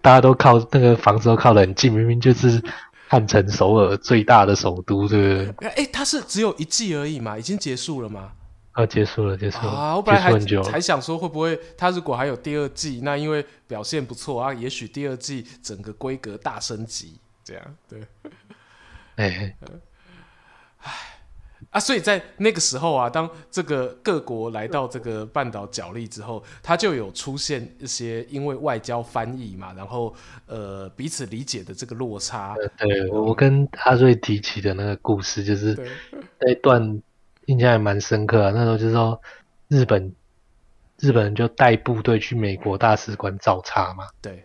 [0.00, 2.62] 大家都靠那个房子都靠得很近，明明就是。
[3.12, 5.68] 汉城首尔最大的首都，对不对？
[5.68, 8.32] 哎，它是只有一季而已嘛，已经结束了吗？
[8.72, 9.68] 啊，结束了，结束了。
[9.70, 10.32] 啊，我本来还
[10.62, 18.00] 还想说，会不会它如果还有第二季，那因为表现不错啊，也许第二季整个规格大升级，这样对。
[19.16, 19.56] 哎、欸。
[21.70, 30.14] 啊，所以在那个时候啊，当这个各国来到这个半岛角力之后，它就有出现一些因为外交翻译嘛，然后
[30.46, 32.54] 呃彼此理解的这个落差。
[32.78, 35.78] 对，我跟阿瑞提起的那个故事，就是
[36.40, 37.00] 那一段
[37.46, 38.50] 印象还蛮深刻啊。
[38.54, 39.20] 那时候就是说，
[39.68, 40.14] 日本
[40.98, 44.04] 日本人就带部队去美国大使馆找茬嘛。
[44.20, 44.44] 对，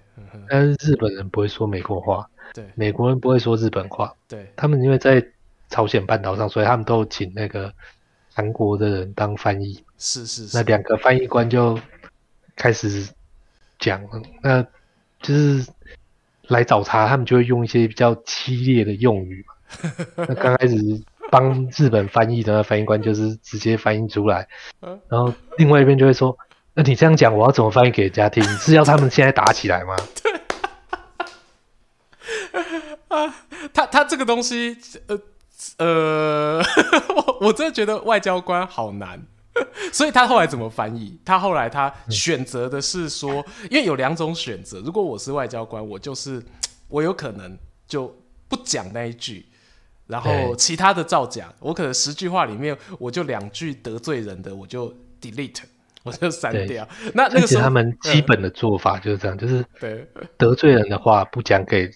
[0.49, 5.23] 但是日本人不会说美国话，对，美国人不会说日本话，对，他们因为在
[5.69, 7.73] 朝鲜半岛上，所以他们都请那个
[8.33, 9.83] 韩国的人当翻译。
[9.97, 11.79] 是是是，那两个翻译官就
[12.55, 13.07] 开始
[13.79, 14.01] 讲，
[14.41, 14.61] 那
[15.21, 15.65] 就是
[16.47, 19.45] 来找茬，他们就会用一些比较激烈的用语。
[20.15, 20.75] 那刚开始
[21.29, 24.47] 帮日本翻译的那翻译官就是直接翻译出来，
[25.09, 26.37] 然后另外一边就会说
[26.73, 28.41] ：“那你这样讲，我要怎么翻译给人家听？
[28.43, 29.93] 是要他们现在打起来吗？”
[30.23, 30.31] 对，
[33.09, 33.35] 啊，
[33.73, 35.19] 他他这个东西，呃
[35.77, 36.61] 呃，
[37.15, 39.21] 我 我真的觉得外交官好难。
[39.91, 41.19] 所以他后来怎么翻译？
[41.25, 44.79] 他后来他选择的是说，因为有两种选择。
[44.81, 46.39] 如果我是外交官，我就是
[46.89, 48.15] 我有可能就
[48.47, 49.47] 不讲那一句，
[50.05, 51.51] 然后其他的照讲。
[51.59, 55.63] 我可能十句话里面，我就两句得罪人的，我就 delete，
[56.03, 56.87] 我就删掉。
[57.15, 59.65] 那那个时候他们基本的做法就是这样，就是
[60.37, 61.89] 得罪人的话不讲给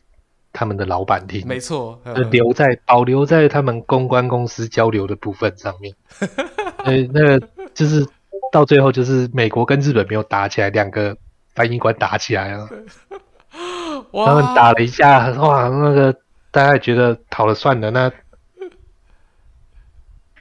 [0.53, 5.95] 他们的老板听，没错，就留在保留在他们公关公司交流的部分上面。
[6.83, 8.05] 呃，那个就是
[8.51, 11.15] 到最后，就是美国跟日本没有打起来，两个
[11.55, 12.67] 翻译官打起来 了。
[14.13, 16.13] 他们打了一下，哇，那个
[16.51, 18.11] 大家觉得好了算了，那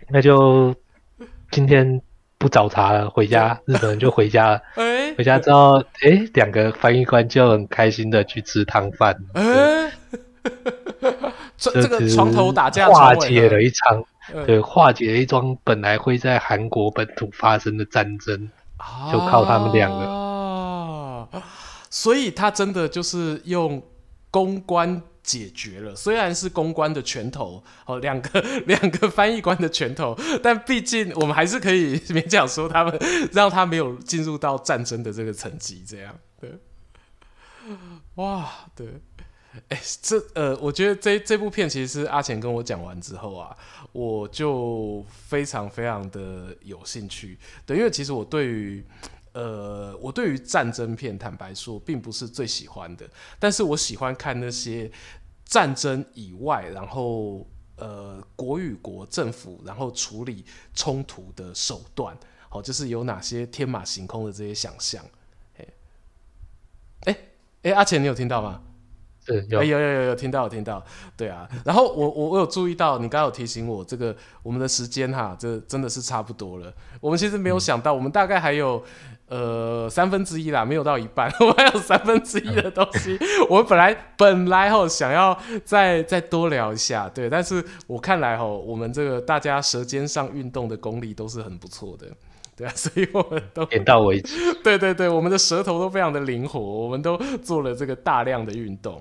[0.08, 0.74] 那就
[1.50, 2.00] 今天
[2.40, 4.62] 不找茬了，回家， 日本人就回家了。
[5.16, 9.14] 回家之后，哎，两个翻译官就很开心的去吃汤饭。
[9.34, 9.92] 哎，
[11.58, 14.02] 这这个床头打架化解了一场。
[14.46, 18.48] 对，化解了一桩本来会在韩国本土发生的战争，
[19.12, 19.98] 就靠他们两个。
[19.98, 21.28] 啊，
[21.90, 23.82] 所以他真的就是用
[24.30, 32.98] 公关解决了，虽然是公关的拳头，哦，两个 两个翻译官的拳头，但毕竟我们还是可以勉强说他们
[33.32, 36.18] 让他没有进入到战争的这个层级，这样。
[36.40, 36.50] 对，
[38.16, 38.86] 哇，对。
[39.68, 43.54] 哎、这呃，我觉得这这部片其实是阿钱跟我讲完之后啊，
[43.90, 47.36] 我就非常非常的有兴趣。
[47.66, 48.84] 对，因为其实我对于
[49.32, 53.08] 呃，我对于战争片，坦白说，并不是最喜欢的。
[53.38, 54.90] 但是我喜欢看那些
[55.44, 62.16] 战争以外，然后呃，国与国政府然后处理冲突的手段，
[62.48, 65.04] 好，就是有哪些天马行空的这些想象。
[65.56, 65.66] 哎，
[67.04, 67.16] 哎、
[67.62, 68.62] 欸，阿钱，你有听到吗？
[69.48, 70.84] 有有有有听到有听到，
[71.16, 76.74] 对啊，然后我我我有注意到你刚刚有提醒我这个我们的时间哈，这真的是差不多了。
[77.00, 78.82] 我们其实没有想到，我们大概还有
[79.30, 83.16] 呃三分之一啦，没有到一半， 我们还有三分之一的东西。
[83.48, 92.06] 我本来本来吼想要再再多聊一下，对，但是我看来吼，我们这个大家舌尖上运动的功力都是很不错的，
[92.56, 94.36] 对啊，所以我们都点到为止。
[94.62, 99.00] 对对对，我们的舌头都非常的灵活，我们都做了这个大量的运动。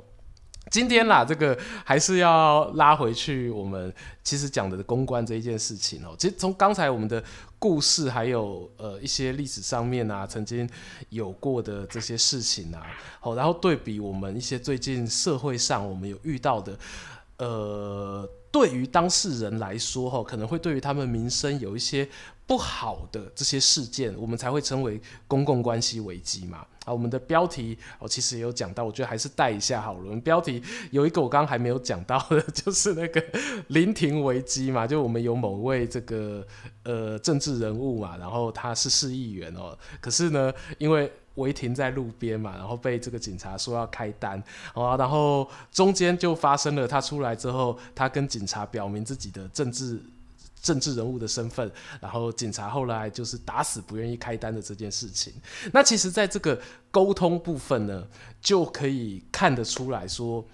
[0.70, 3.50] 今天啦，这个还是要拉回去。
[3.50, 3.94] 我们
[4.24, 7.24] 其实讲的公关这一件事情哦，其实从刚才我们的
[7.58, 10.70] 故事，还有呃一些历史上面啊，曾经
[11.10, 12.82] 有过的这些事情啊，
[13.20, 16.78] 好，然后对比我们一些最近社会上我们有遇到的，
[17.38, 22.08] 呃，对于当事人来说哈，可能会对于他们民生有一些
[22.48, 26.66] 不好的这些事件，我们才会称为公共关系危机嘛。
[26.86, 30.00] 啊，我们的标题哦，其实也有讲到，我觉得还是带一下好了。
[30.06, 33.24] 我们标题有一个我刚刚还没有讲到的， 就是那个
[33.68, 36.44] 临停危机嘛，就我们有某位这个
[36.84, 44.42] 呃政治人物嘛，然后他是市议员哦，可是呢，因为违停在路边嘛，然后被这个警察说要开单，
[44.74, 50.00] 啊，然后中间就发生了，他出来之后，他跟警察表明自己的政治。
[50.62, 51.72] 政治人物的身份，
[52.02, 55.32] 然后警察后来就是打死不愿意开单的这件事情。
[55.72, 56.62] 那其实，在这个
[56.92, 58.06] 沟通部分呢，
[58.42, 60.46] 就可以看得出来说，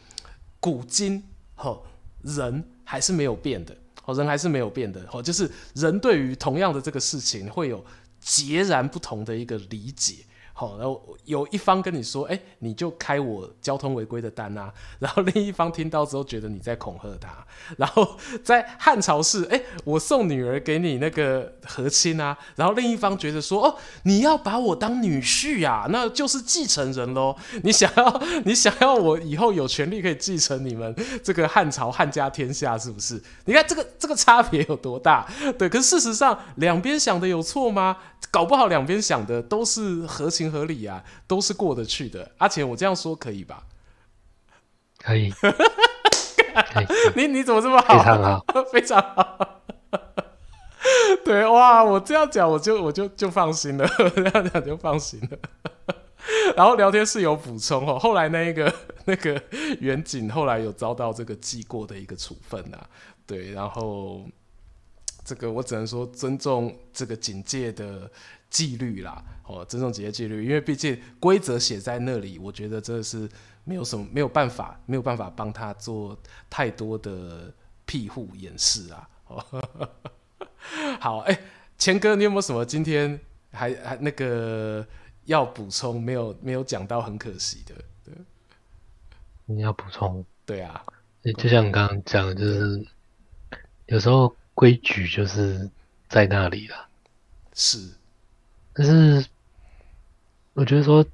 [0.60, 1.24] 古今
[1.56, 1.82] 哈
[2.22, 3.76] 人还是没有变的，
[4.06, 7.84] 哦，人还是没有变的，哦，就是人对于同样的这个事情会有
[8.20, 10.18] 截然不同的一个理解。
[10.58, 17.45] 好，然后有一方跟你说，哎，你就开我交通违规的单啊， 然后另一方听到之后觉得你在恐吓他，
[17.78, 33.22] 然后在汉朝是，哎，我送女儿给你那个和亲啊，然后另一方觉得说，哦，你要把我当女婿呀，那就是继承人喽， 你想要你想要我以后有权利可以继承你们这个汉朝汉家天下是不是？
[33.43, 35.28] 你看这个这个差别有多大？
[35.60, 37.97] 对，可是事实上两边想的有错吗？
[38.32, 42.32] 搞不好两边想的都是和亲合理啊，都是过得去的。
[42.38, 43.64] 阿钱，我这样说可以吧？
[45.00, 45.34] 可以。
[47.16, 47.98] 你你怎么这么好？
[47.98, 49.62] 非常好， 非常好。
[51.26, 55.38] 对哇，我这样讲我就我就就放心了，这样讲就放心了。
[56.56, 58.74] 然后聊天室有补充哦，后来那一个
[59.06, 59.41] 那个
[59.80, 62.88] 远景后来有遭到这个记过的一个处分啊，
[63.26, 64.26] 对，然后
[65.24, 68.10] 这个我只能说尊重这个警戒的
[68.56, 73.28] 纪律啦，哦，尊重职业纪律，因为毕竟规则写在那里，我觉得真的是
[73.66, 76.18] 没有什么没有办法没有办法帮他做
[76.49, 77.53] 太多的
[77.86, 79.10] 庇护掩饰啊。
[79.28, 79.43] 哦，
[81.01, 81.38] 好，哎，
[81.78, 83.20] 钱哥，你有没有什么今天
[83.51, 84.86] 还还那个？
[85.26, 88.14] 要补充没有没有讲到很可惜的，对。
[89.45, 90.24] 你要补充？
[90.45, 90.86] 对啊，
[91.39, 92.88] 就像你刚刚讲的，就是
[93.88, 95.68] 有时候规矩就是
[96.08, 96.76] 在那里了。
[97.56, 97.89] 是，
[98.76, 99.26] 但是
[100.53, 101.05] 我觉得说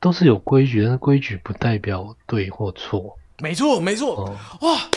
[0.00, 3.18] 都是有规矩，但是规矩不代表对或错。
[3.38, 4.16] 没错，没错。
[4.16, 4.88] 哦、哇！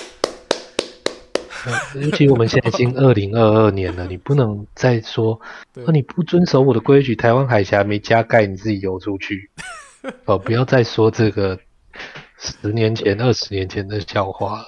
[1.96, 5.42] 尤其我们现在已经二零二二年了，你不能再说，
[5.74, 9.50] 那你不遵守我的规矩，台湾海峡没加盖，你自己游出去。
[10.26, 11.60] 哦，不要再说这个
[12.38, 14.66] 十年前、二十年前的笑话了。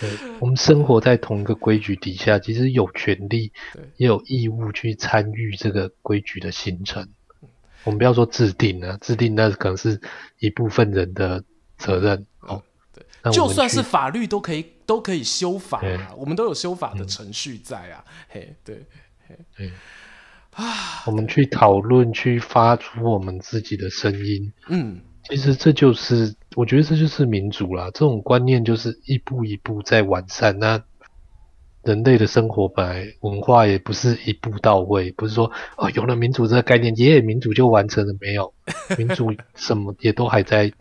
[0.00, 3.52] 对，我们生活在同一个规矩底下，其实有权利
[3.96, 7.08] 也有义务去参与这个规矩的形成。
[7.84, 10.00] 我们不要说制定啊，制定那可能是
[10.38, 11.44] 一部分人的
[11.76, 12.26] 责任。
[12.40, 14.66] 哦，对，就算是法律都可以。
[14.90, 18.84] 都可以修法啊，我们都有修法的程序在啊，嗯、嘿，对，
[19.28, 19.70] 嘿，对，
[20.50, 30.58] 啊，我们去讨论，去发出我们自己的声音，嗯，其实这就是，我觉得这就是民主啦，这种观念就是一步一步在完善。
[30.58, 30.82] 那
[31.82, 38.52] 人类的生活本来文化也不是一步到位，不是说哦有了民主这个概念，耶，民主就完成了没有？
[38.98, 40.72] 民主什么也都还在。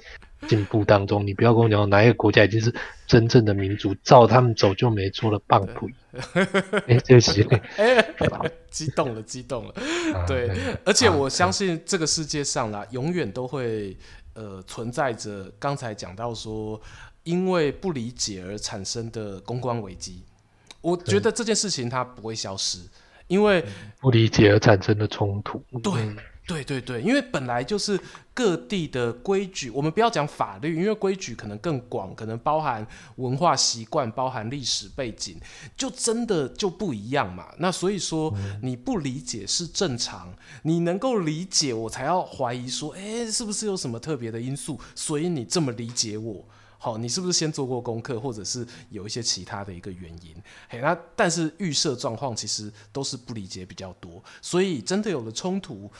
[0.48, 2.74] 进步当中，你不要跟我讲哪一个国家已经是
[3.06, 5.90] 真正的民主，照他们走就没错了，棒腿。
[6.88, 7.46] 哎，对不起，
[7.76, 8.02] 哎，
[8.72, 9.74] 激动了，激动了。
[10.26, 10.50] 对，
[10.86, 13.98] 而且我相信这个世界上啦，永远都会
[14.40, 16.80] 呃存在着刚才讲到说，
[17.24, 20.24] 因为不理解而产生的公关危机。
[20.80, 22.80] 我觉得这件事情它不会消失，
[23.28, 23.66] 因为
[24.00, 25.62] 不理解而产生的冲突。
[25.84, 26.16] 对。
[26.50, 28.00] 对对对，因为本来就是
[28.34, 32.86] 各地的规矩，我们不要讲法律，因为规矩可能更广，可能包含
[33.18, 35.38] 文化习惯，包含历史背景，
[35.78, 37.54] 就真的就不一样嘛。
[37.60, 38.34] 那所以说
[38.64, 40.34] 你不理解是正常，
[40.64, 46.44] 你能够理解，我才要怀疑说，诶，是不是有什么特别的因素，所以你这么理解我？
[46.80, 50.34] 好，你是不是先做过功课，或者是有一些其他的一个原因？
[50.68, 55.92] 嘿，那但是预设状况其实都是不理解比较多，所以真的有了冲突。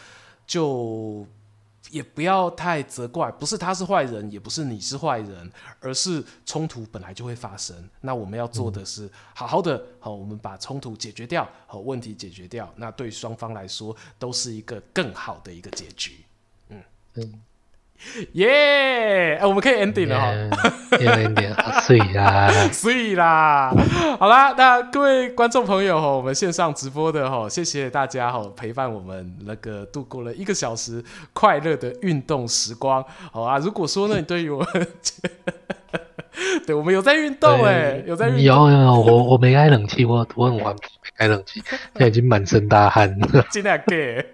[0.50, 1.28] 就
[1.92, 7.88] 也不要太责怪，不是他是坏人，也不是你是坏人，而是冲突本来就会发生。
[8.02, 16.26] 那我们要做的是好好的，好，我们把冲突解决掉，好，问题解决掉，那对双方来说都是一个更好的一个结局。
[16.70, 16.84] 嗯
[17.14, 17.42] 嗯。
[18.34, 19.36] 耶！
[19.36, 20.18] 哎，我们可以 ending 了
[20.52, 23.74] 哈， 要 ending 啊，碎啦， 碎啦。
[24.20, 33.04] 好啦，那各位观众朋友哈，我们线上直播的哈，谢谢大家哈，陪伴我们那个度过了一个小时快乐的运动时光。
[33.32, 34.88] 好啊，如果说呢，你对于我们。
[36.68, 38.44] 对，我们有在运动哎，有在运动。
[38.44, 43.46] 有有有，我 我没开冷气，我我很顽皮，没开冷气， 现在已经满身大汗了。
[43.50, 44.26] 今天给，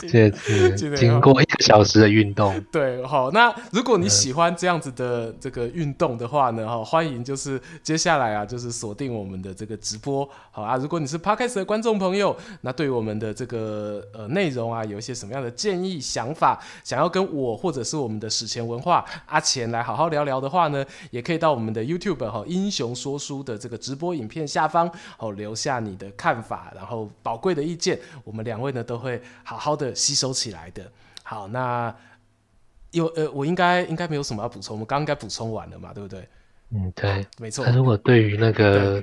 [0.00, 0.94] 谢谢。
[0.96, 2.60] 经过一个小时的运动。
[2.72, 10.76] 对，好，那如果你喜欢这样子的这个运动的话呢，哈，欢迎就是接下来啊，就是锁定我们的这个直播，好啊。
[10.76, 30.90] 如果你是 Podcast 的观众朋友，那对我们的这个呃内容啊，有一些什么样的建议、想法，想要跟我或者是我们的史前文化阿钱来好好聊聊的话呢，也可以到我们的 YouTube 哈英雄说书的这个直播影片下方哦，留下你的看法，然后宝贵的意见，我们两位呢都会好好的吸收起来的。
[31.22, 31.94] 好，那
[32.90, 36.28] 有呃，我应该应该没有什么要补充，我们刚刚应该补充完了嘛，对不对？
[36.70, 37.64] 嗯，对，没错。
[37.64, 39.02] 但如果对于那个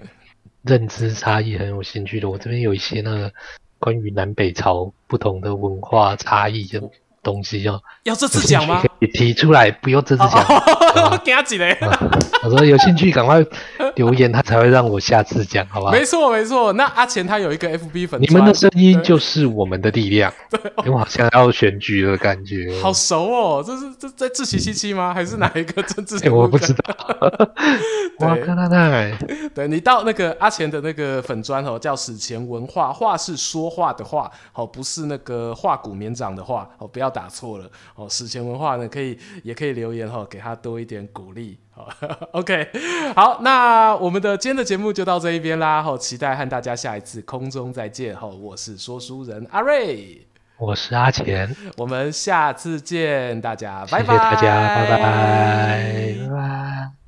[0.64, 3.34] 认知差异很有兴趣的，我这边有一些那个
[3.80, 6.82] 关于南北朝不同的文化差异的。
[7.26, 8.84] 东西哦，要这次讲吗？
[8.84, 11.20] 可以提出来，不用这次讲。
[11.26, 11.76] 给他几雷。
[12.44, 13.44] 我说有兴趣，赶快
[13.96, 15.90] 留言，他才会让我下次讲，好吧？
[15.92, 16.72] 没错，没错。
[16.74, 20.32] 那阿钱他有一个 FB 粉，你们的声音就是我们的力量。
[20.52, 22.72] 对，因为我好像要选举的感觉。
[22.80, 25.12] 好熟哦，这是这在自习七七吗？
[25.12, 26.30] 还是哪一个政治？
[26.30, 26.84] 我不知道。
[28.20, 29.18] 哇，看看看，
[29.56, 37.15] 对，你到那个阿钱的那个粉砖哦，叫史前文化，话是说话的话，好，不是那个化骨绵掌的话，哦，不要。
[37.16, 41.88] 打错了哦，史前文化呢，可以也可以留言哈，给他多一点鼓励好，
[42.34, 42.68] OK，
[43.16, 45.82] 好，那我们的今天的节目就到这一边啦。
[45.82, 48.14] 好，期待和大家下一次空中再见。
[48.18, 50.28] 哦，我是说书人阿瑞，
[50.58, 57.05] 我是阿钱，我们下次见，大家拜拜，谢谢大家，拜拜。